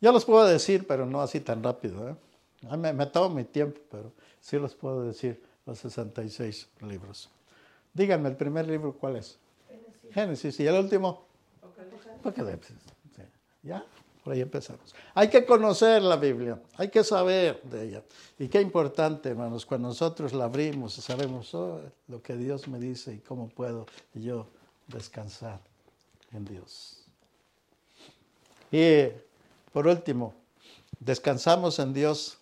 Yo 0.00 0.12
los 0.12 0.24
puedo 0.24 0.44
decir, 0.46 0.86
pero 0.86 1.06
no 1.06 1.20
así 1.20 1.40
tan 1.40 1.62
rápido. 1.62 2.08
¿eh? 2.08 2.16
Me, 2.76 2.92
me, 2.92 3.06
tomo 3.06 3.34
mi 3.34 3.44
tiempo, 3.44 3.80
pero 3.90 4.12
sí 4.40 4.58
los 4.58 4.74
puedo 4.74 5.02
decir 5.02 5.42
los 5.66 5.78
66 5.78 6.68
libros. 6.82 7.30
Díganme, 7.92 8.28
el 8.28 8.36
primer 8.36 8.66
libro, 8.66 8.94
¿cuál 8.94 9.16
es? 9.16 9.38
Génesis. 9.68 10.14
Génesis. 10.14 10.60
¿Y 10.60 10.66
el 10.66 10.74
último? 10.74 11.26
Apocalipsis. 12.26 12.76
¿Ya? 13.62 13.84
Por 14.22 14.32
ahí 14.32 14.40
empezamos. 14.40 14.94
Hay 15.14 15.28
que 15.28 15.44
conocer 15.44 16.02
la 16.02 16.16
Biblia, 16.16 16.60
hay 16.76 16.88
que 16.88 17.04
saber 17.04 17.62
de 17.62 17.84
ella. 17.84 18.02
Y 18.38 18.48
qué 18.48 18.60
importante, 18.60 19.28
hermanos, 19.28 19.64
cuando 19.64 19.88
nosotros 19.88 20.32
la 20.32 20.44
abrimos 20.44 20.98
y 20.98 21.00
sabemos 21.00 21.54
oh, 21.54 21.80
lo 22.08 22.20
que 22.22 22.36
Dios 22.36 22.66
me 22.66 22.80
dice 22.80 23.14
y 23.14 23.18
cómo 23.18 23.48
puedo 23.48 23.86
yo 24.14 24.48
descansar 24.86 25.60
en 26.32 26.44
Dios. 26.44 27.04
Y 28.70 29.08
por 29.72 29.86
último, 29.86 30.34
descansamos 31.00 31.78
en 31.78 31.92
Dios 31.92 32.38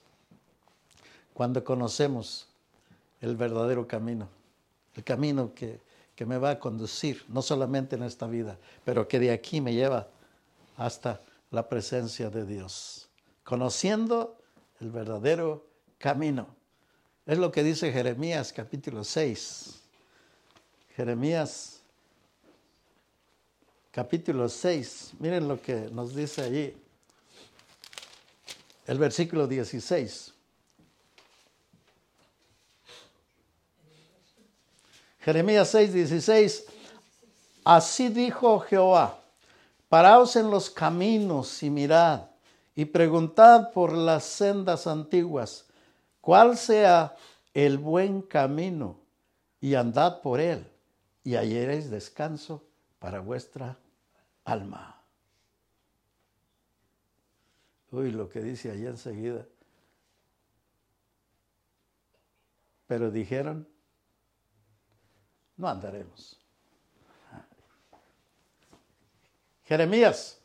cuando 1.32 1.64
conocemos 1.64 2.48
el 3.20 3.36
verdadero 3.36 3.86
camino, 3.86 4.28
el 4.94 5.04
camino 5.04 5.52
que, 5.54 5.80
que, 6.14 6.26
me 6.26 6.38
va 6.38 6.50
a 6.50 6.58
conducir, 6.58 7.24
no 7.28 7.42
solamente 7.42 7.96
en 7.96 8.02
esta 8.02 8.26
vida, 8.26 8.58
pero 8.84 9.08
que 9.08 9.18
de 9.18 9.32
aquí 9.32 9.60
me 9.60 9.74
lleva 9.74 10.08
hasta 10.76 11.20
la 11.50 11.68
presencia 11.68 12.30
de 12.30 12.44
Dios, 12.46 13.08
conociendo 13.42 14.36
el 14.80 14.90
verdadero 14.90 15.66
camino. 15.98 16.46
Es 17.26 17.38
lo 17.38 17.50
que 17.50 17.62
dice 17.62 17.92
Jeremías 17.92 18.52
capítulo 18.52 19.02
6. 19.02 19.80
Jeremías 20.94 21.80
capítulo 23.94 24.48
6. 24.48 25.12
Miren 25.20 25.46
lo 25.46 25.62
que 25.62 25.88
nos 25.92 26.16
dice 26.16 26.42
allí 26.42 26.76
el 28.88 28.98
versículo 28.98 29.46
16. 29.46 30.34
Jeremías 35.20 35.68
6, 35.68 35.92
16. 35.94 36.64
Así 37.64 38.08
dijo 38.08 38.58
Jehová, 38.60 39.20
paraos 39.88 40.34
en 40.34 40.50
los 40.50 40.68
caminos 40.70 41.62
y 41.62 41.70
mirad, 41.70 42.22
y 42.74 42.86
preguntad 42.86 43.70
por 43.72 43.92
las 43.92 44.24
sendas 44.24 44.88
antiguas, 44.88 45.66
cuál 46.20 46.58
sea 46.58 47.14
el 47.54 47.78
buen 47.78 48.22
camino, 48.22 48.98
y 49.60 49.76
andad 49.76 50.20
por 50.20 50.40
él, 50.40 50.66
y 51.22 51.36
hallaréis 51.36 51.88
descanso 51.90 52.64
para 52.98 53.20
vuestra 53.20 53.78
alma. 54.44 55.02
Uy, 57.90 58.10
lo 58.10 58.28
que 58.28 58.40
dice 58.40 58.70
allá 58.70 58.90
enseguida. 58.90 59.46
Pero 62.86 63.10
dijeron, 63.10 63.66
no 65.56 65.68
andaremos. 65.68 66.38
Jeremías, 69.64 70.38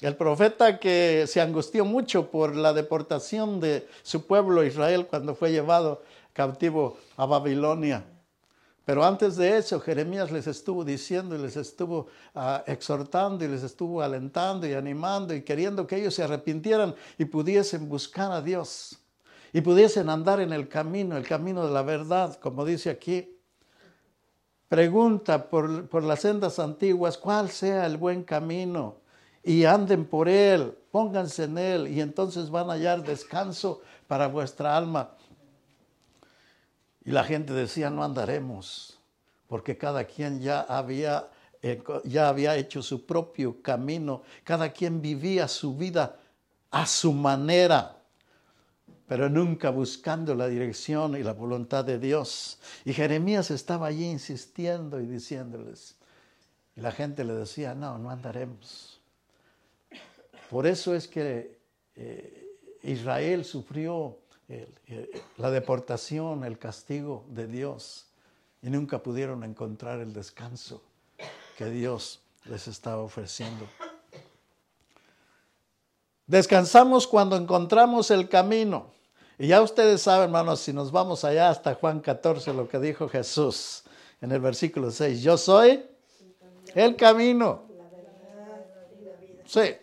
el 0.00 0.16
profeta 0.16 0.78
que 0.78 1.26
se 1.26 1.40
angustió 1.40 1.84
mucho 1.84 2.30
por 2.30 2.54
la 2.54 2.74
deportación 2.74 3.60
de 3.60 3.88
su 4.02 4.26
pueblo 4.26 4.64
Israel 4.64 5.06
cuando 5.06 5.34
fue 5.34 5.52
llevado 5.52 6.02
cautivo 6.34 6.98
a 7.16 7.24
Babilonia. 7.24 8.04
Pero 8.86 9.04
antes 9.04 9.34
de 9.34 9.58
eso, 9.58 9.80
Jeremías 9.80 10.30
les 10.30 10.46
estuvo 10.46 10.84
diciendo 10.84 11.34
y 11.34 11.38
les 11.38 11.56
estuvo 11.56 12.06
ah, 12.36 12.62
exhortando 12.68 13.44
y 13.44 13.48
les 13.48 13.64
estuvo 13.64 14.00
alentando 14.00 14.64
y 14.64 14.74
animando 14.74 15.34
y 15.34 15.42
queriendo 15.42 15.88
que 15.88 15.96
ellos 15.96 16.14
se 16.14 16.22
arrepintieran 16.22 16.94
y 17.18 17.24
pudiesen 17.24 17.88
buscar 17.88 18.30
a 18.30 18.40
Dios 18.40 18.96
y 19.52 19.60
pudiesen 19.60 20.08
andar 20.08 20.38
en 20.40 20.52
el 20.52 20.68
camino, 20.68 21.16
el 21.16 21.26
camino 21.26 21.66
de 21.66 21.72
la 21.72 21.82
verdad, 21.82 22.36
como 22.36 22.64
dice 22.64 22.88
aquí. 22.88 23.36
Pregunta 24.68 25.50
por, 25.50 25.88
por 25.88 26.04
las 26.04 26.20
sendas 26.20 26.60
antiguas 26.60 27.18
cuál 27.18 27.50
sea 27.50 27.86
el 27.86 27.96
buen 27.96 28.22
camino 28.22 28.98
y 29.42 29.64
anden 29.64 30.04
por 30.04 30.28
él, 30.28 30.78
pónganse 30.92 31.44
en 31.44 31.58
él 31.58 31.88
y 31.88 32.00
entonces 32.00 32.50
van 32.50 32.70
a 32.70 32.74
hallar 32.74 33.02
descanso 33.02 33.80
para 34.06 34.28
vuestra 34.28 34.76
alma. 34.76 35.15
Y 37.06 37.12
la 37.12 37.22
gente 37.22 37.52
decía, 37.52 37.88
no 37.88 38.02
andaremos, 38.02 38.98
porque 39.46 39.78
cada 39.78 40.04
quien 40.04 40.40
ya 40.40 40.62
había, 40.62 41.30
eh, 41.62 41.80
ya 42.02 42.28
había 42.28 42.56
hecho 42.56 42.82
su 42.82 43.06
propio 43.06 43.62
camino, 43.62 44.24
cada 44.42 44.72
quien 44.72 45.00
vivía 45.00 45.46
su 45.46 45.76
vida 45.76 46.18
a 46.72 46.84
su 46.84 47.12
manera, 47.12 48.02
pero 49.06 49.28
nunca 49.28 49.70
buscando 49.70 50.34
la 50.34 50.48
dirección 50.48 51.16
y 51.16 51.22
la 51.22 51.32
voluntad 51.32 51.84
de 51.84 52.00
Dios. 52.00 52.58
Y 52.84 52.92
Jeremías 52.92 53.52
estaba 53.52 53.86
allí 53.86 54.10
insistiendo 54.10 55.00
y 55.00 55.06
diciéndoles, 55.06 55.94
y 56.74 56.80
la 56.80 56.90
gente 56.90 57.22
le 57.22 57.34
decía, 57.34 57.72
no, 57.76 57.98
no 57.98 58.10
andaremos. 58.10 59.00
Por 60.50 60.66
eso 60.66 60.92
es 60.92 61.06
que 61.06 61.60
eh, 61.94 62.58
Israel 62.82 63.44
sufrió 63.44 64.18
la 65.36 65.50
deportación, 65.50 66.44
el 66.44 66.58
castigo 66.58 67.24
de 67.28 67.46
Dios, 67.46 68.06
y 68.62 68.70
nunca 68.70 69.02
pudieron 69.02 69.44
encontrar 69.44 70.00
el 70.00 70.12
descanso 70.12 70.82
que 71.56 71.66
Dios 71.66 72.20
les 72.44 72.68
estaba 72.68 73.02
ofreciendo. 73.02 73.66
Descansamos 76.26 77.06
cuando 77.06 77.36
encontramos 77.36 78.10
el 78.10 78.28
camino. 78.28 78.92
Y 79.38 79.48
ya 79.48 79.60
ustedes 79.62 80.02
saben, 80.02 80.24
hermanos, 80.24 80.60
si 80.60 80.72
nos 80.72 80.90
vamos 80.90 81.24
allá 81.24 81.50
hasta 81.50 81.74
Juan 81.74 82.00
14, 82.00 82.52
lo 82.54 82.68
que 82.68 82.78
dijo 82.78 83.08
Jesús 83.08 83.84
en 84.20 84.32
el 84.32 84.40
versículo 84.40 84.90
6, 84.90 85.22
yo 85.22 85.36
soy 85.36 85.84
el 86.74 86.96
camino. 86.96 87.62
Sí, 89.44 89.76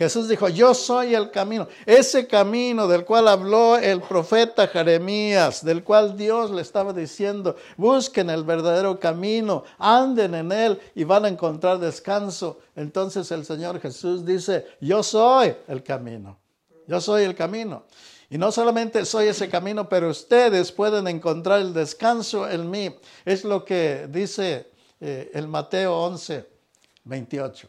Jesús 0.00 0.28
dijo, 0.28 0.48
yo 0.48 0.72
soy 0.72 1.14
el 1.14 1.30
camino. 1.30 1.68
Ese 1.84 2.26
camino 2.26 2.88
del 2.88 3.04
cual 3.04 3.28
habló 3.28 3.76
el 3.76 4.00
profeta 4.00 4.66
Jeremías, 4.66 5.62
del 5.62 5.84
cual 5.84 6.16
Dios 6.16 6.50
le 6.52 6.62
estaba 6.62 6.94
diciendo, 6.94 7.54
busquen 7.76 8.30
el 8.30 8.42
verdadero 8.42 8.98
camino, 8.98 9.62
anden 9.76 10.34
en 10.34 10.52
él 10.52 10.80
y 10.94 11.04
van 11.04 11.26
a 11.26 11.28
encontrar 11.28 11.78
descanso. 11.78 12.60
Entonces 12.74 13.30
el 13.30 13.44
Señor 13.44 13.78
Jesús 13.78 14.24
dice, 14.24 14.68
yo 14.80 15.02
soy 15.02 15.54
el 15.68 15.82
camino. 15.82 16.38
Yo 16.86 16.98
soy 16.98 17.24
el 17.24 17.34
camino. 17.34 17.84
Y 18.30 18.38
no 18.38 18.50
solamente 18.52 19.04
soy 19.04 19.26
ese 19.26 19.50
camino, 19.50 19.86
pero 19.86 20.08
ustedes 20.08 20.72
pueden 20.72 21.08
encontrar 21.08 21.60
el 21.60 21.74
descanso 21.74 22.48
en 22.48 22.70
mí. 22.70 22.96
Es 23.26 23.44
lo 23.44 23.66
que 23.66 24.08
dice 24.08 24.70
eh, 24.98 25.30
el 25.34 25.46
Mateo 25.46 25.94
11, 25.94 26.48
28. 27.04 27.68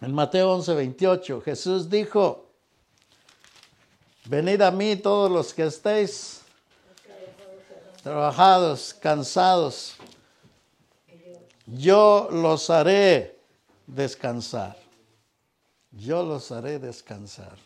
En 0.00 0.14
Mateo 0.14 0.52
11, 0.54 0.74
28, 0.74 1.42
Jesús 1.42 1.90
dijo, 1.90 2.46
venid 4.24 4.62
a 4.62 4.70
mí 4.70 4.96
todos 4.96 5.30
los 5.30 5.52
que 5.52 5.64
estéis 5.64 6.40
trabajados, 8.02 8.94
cansados, 8.94 9.96
yo 11.66 12.28
los 12.32 12.70
haré 12.70 13.38
descansar. 13.86 14.76
Yo 15.92 16.22
los 16.22 16.50
haré 16.50 16.78
descansar. 16.78 17.58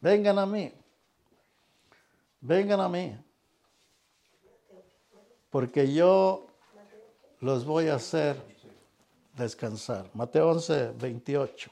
Vengan 0.00 0.38
a 0.38 0.46
mí. 0.46 0.72
Vengan 2.40 2.80
a 2.80 2.88
mí. 2.88 3.16
Porque 5.50 5.92
yo 5.92 6.49
los 7.40 7.64
voy 7.64 7.88
a 7.88 7.94
hacer 7.96 8.36
descansar. 9.36 10.10
Mateo 10.14 10.50
11, 10.50 10.92
28. 10.98 11.70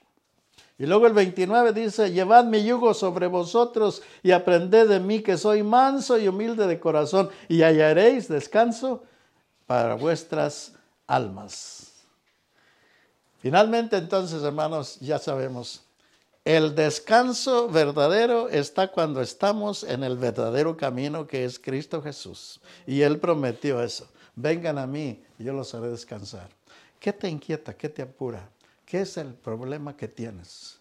Y 0.79 0.87
luego 0.87 1.07
el 1.07 1.13
29 1.13 1.73
dice, 1.73 2.13
llevad 2.13 2.45
mi 2.45 2.65
yugo 2.65 2.95
sobre 2.95 3.27
vosotros 3.27 4.03
y 4.23 4.31
aprended 4.31 4.89
de 4.89 5.01
mí 5.01 5.21
que 5.21 5.37
soy 5.37 5.63
manso 5.63 6.19
y 6.19 6.29
humilde 6.29 6.67
de 6.67 6.79
corazón 6.79 7.31
y 7.49 7.63
hallaréis 7.63 8.29
descanso 8.29 9.03
para 9.67 9.95
vuestras 9.95 10.75
almas. 11.07 11.93
Finalmente 13.41 13.97
entonces, 13.97 14.43
hermanos, 14.43 14.99
ya 15.01 15.19
sabemos, 15.19 15.83
el 16.45 16.75
descanso 16.75 17.69
verdadero 17.69 18.49
está 18.49 18.89
cuando 18.89 19.21
estamos 19.21 19.83
en 19.83 20.05
el 20.05 20.17
verdadero 20.17 20.77
camino 20.77 21.27
que 21.27 21.45
es 21.45 21.59
Cristo 21.59 22.01
Jesús. 22.01 22.61
Y 22.87 23.03
Él 23.03 23.19
prometió 23.19 23.83
eso 23.83 24.09
vengan 24.41 24.79
a 24.79 24.87
mí 24.87 25.23
yo 25.39 25.53
los 25.53 25.75
haré 25.75 25.89
descansar. 25.89 26.49
¿Qué 26.99 27.13
te 27.13 27.29
inquieta? 27.29 27.77
¿Qué 27.77 27.89
te 27.89 28.03
apura? 28.03 28.49
¿Qué 28.85 29.03
es 29.03 29.17
el 29.17 29.35
problema 29.35 29.97
que 29.97 30.09
tienes? 30.09 30.79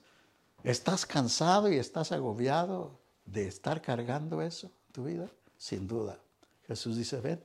¿Estás 0.63 1.05
cansado 1.05 1.71
y 1.71 1.77
estás 1.77 2.11
agobiado 2.11 2.97
de 3.25 3.47
estar 3.47 3.81
cargando 3.81 4.41
eso 4.41 4.67
en 4.87 4.93
tu 4.93 5.03
vida? 5.05 5.29
Sin 5.57 5.87
duda. 5.87 6.19
Jesús 6.67 6.97
dice, 6.97 7.19
ven, 7.19 7.43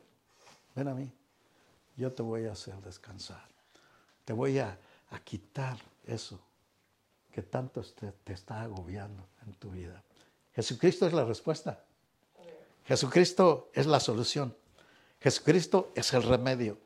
ven 0.75 0.89
a 0.89 0.95
mí. 0.95 1.11
Yo 1.97 2.13
te 2.13 2.23
voy 2.23 2.47
a 2.47 2.53
hacer 2.53 2.75
descansar. 2.83 3.47
Te 4.25 4.33
voy 4.33 4.59
a, 4.59 4.79
quitar 5.25 5.77
eso 6.07 6.41
que 7.31 7.43
tanto 7.43 7.83
te, 7.83 8.13
te 8.13 8.33
está 8.33 8.63
agobiando 8.63 9.27
en 9.47 9.53
tu 9.55 9.71
vida. 9.71 10.03
Jesucristo 10.55 11.07
es 11.07 11.13
la 11.13 11.25
respuesta. 11.25 11.85
Jesucristo 12.87 13.71
es 13.75 13.87
la 13.87 14.01
solución. 14.01 14.55
Jesucristo 15.23 15.93
es 15.95 16.13
el 16.15 16.25
remedio. 16.25 16.79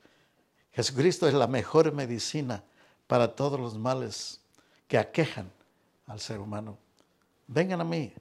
Jesucristo 0.73 1.27
es 1.27 1.33
la 1.33 1.47
mejor 1.47 1.91
medicina 1.93 2.63
para 3.07 3.35
todos 3.35 3.59
los 3.59 3.79
males 3.79 4.43
que 4.87 4.99
aquejan 4.99 5.51
al 6.07 6.21
ser 6.21 6.39
humano. 6.39 6.77
Vengan 7.47 7.81
a 7.81 7.85
mí, 7.85 8.13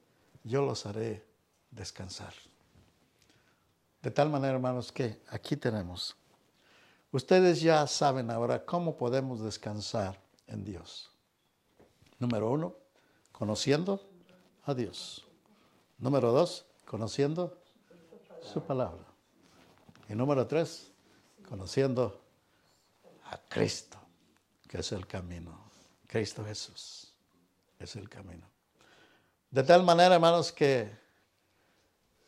yo 0.44 0.66
los 0.66 0.86
haré 0.86 1.26
descansar. 1.70 2.34
De 4.02 4.10
tal 4.10 4.30
manera, 4.30 4.54
hermanos, 4.54 4.90
que 4.90 5.22
aquí 5.28 5.58
tenemos. 5.58 6.16
Ustedes 7.12 7.60
ya 7.60 7.86
saben 7.86 8.32
ahora 8.32 8.64
cómo 8.64 8.96
podemos 8.96 9.42
descansar 9.42 10.18
en 10.48 10.64
Dios. 10.64 11.12
Número 12.20 12.50
uno, 12.50 12.74
conociendo 13.34 14.02
a 14.64 14.74
Dios. 14.74 15.26
Número 15.98 16.32
dos, 16.32 16.66
conociendo 16.86 17.58
su 18.42 18.62
palabra. 18.62 19.15
Y 20.10 20.16
número 20.16 20.46
tres, 20.46 20.92
conociendo 21.48 22.22
a 23.26 23.38
Cristo, 23.50 23.98
que 24.68 24.80
es 24.80 24.92
el 24.92 25.08
camino. 25.08 25.66
Cristo 26.08 26.46
Jesús 26.46 27.14
es 27.80 27.96
el 27.96 28.10
camino. 28.10 28.46
De 29.50 29.64
tal 29.64 29.84
manera, 29.84 30.16
hermanos, 30.16 30.52
que 30.52 30.90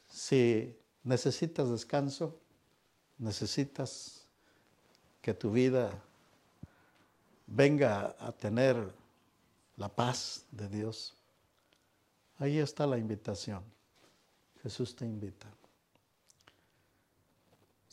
si 0.09 0.75
necesitas 1.03 1.69
descanso, 1.69 2.39
necesitas 3.17 4.25
que 5.21 5.33
tu 5.33 5.51
vida 5.51 5.91
venga 7.45 8.15
a 8.19 8.31
tener 8.31 8.93
la 9.77 9.89
paz 9.89 10.45
de 10.51 10.67
Dios, 10.67 11.15
ahí 12.39 12.59
está 12.59 12.87
la 12.87 12.97
invitación. 12.97 13.63
Jesús 14.63 14.95
te 14.95 15.05
invita. 15.05 15.47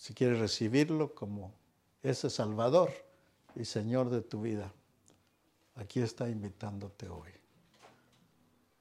Si 0.05 0.12
quieres 0.12 0.38
recibirlo 0.38 1.14
como 1.14 1.55
ese 2.03 2.29
Salvador 2.29 2.90
y 3.57 3.64
Señor 3.64 4.11
de 4.11 4.21
tu 4.21 4.43
vida, 4.43 4.71
aquí 5.77 6.01
está 6.01 6.29
invitándote 6.29 7.09
hoy. 7.09 7.31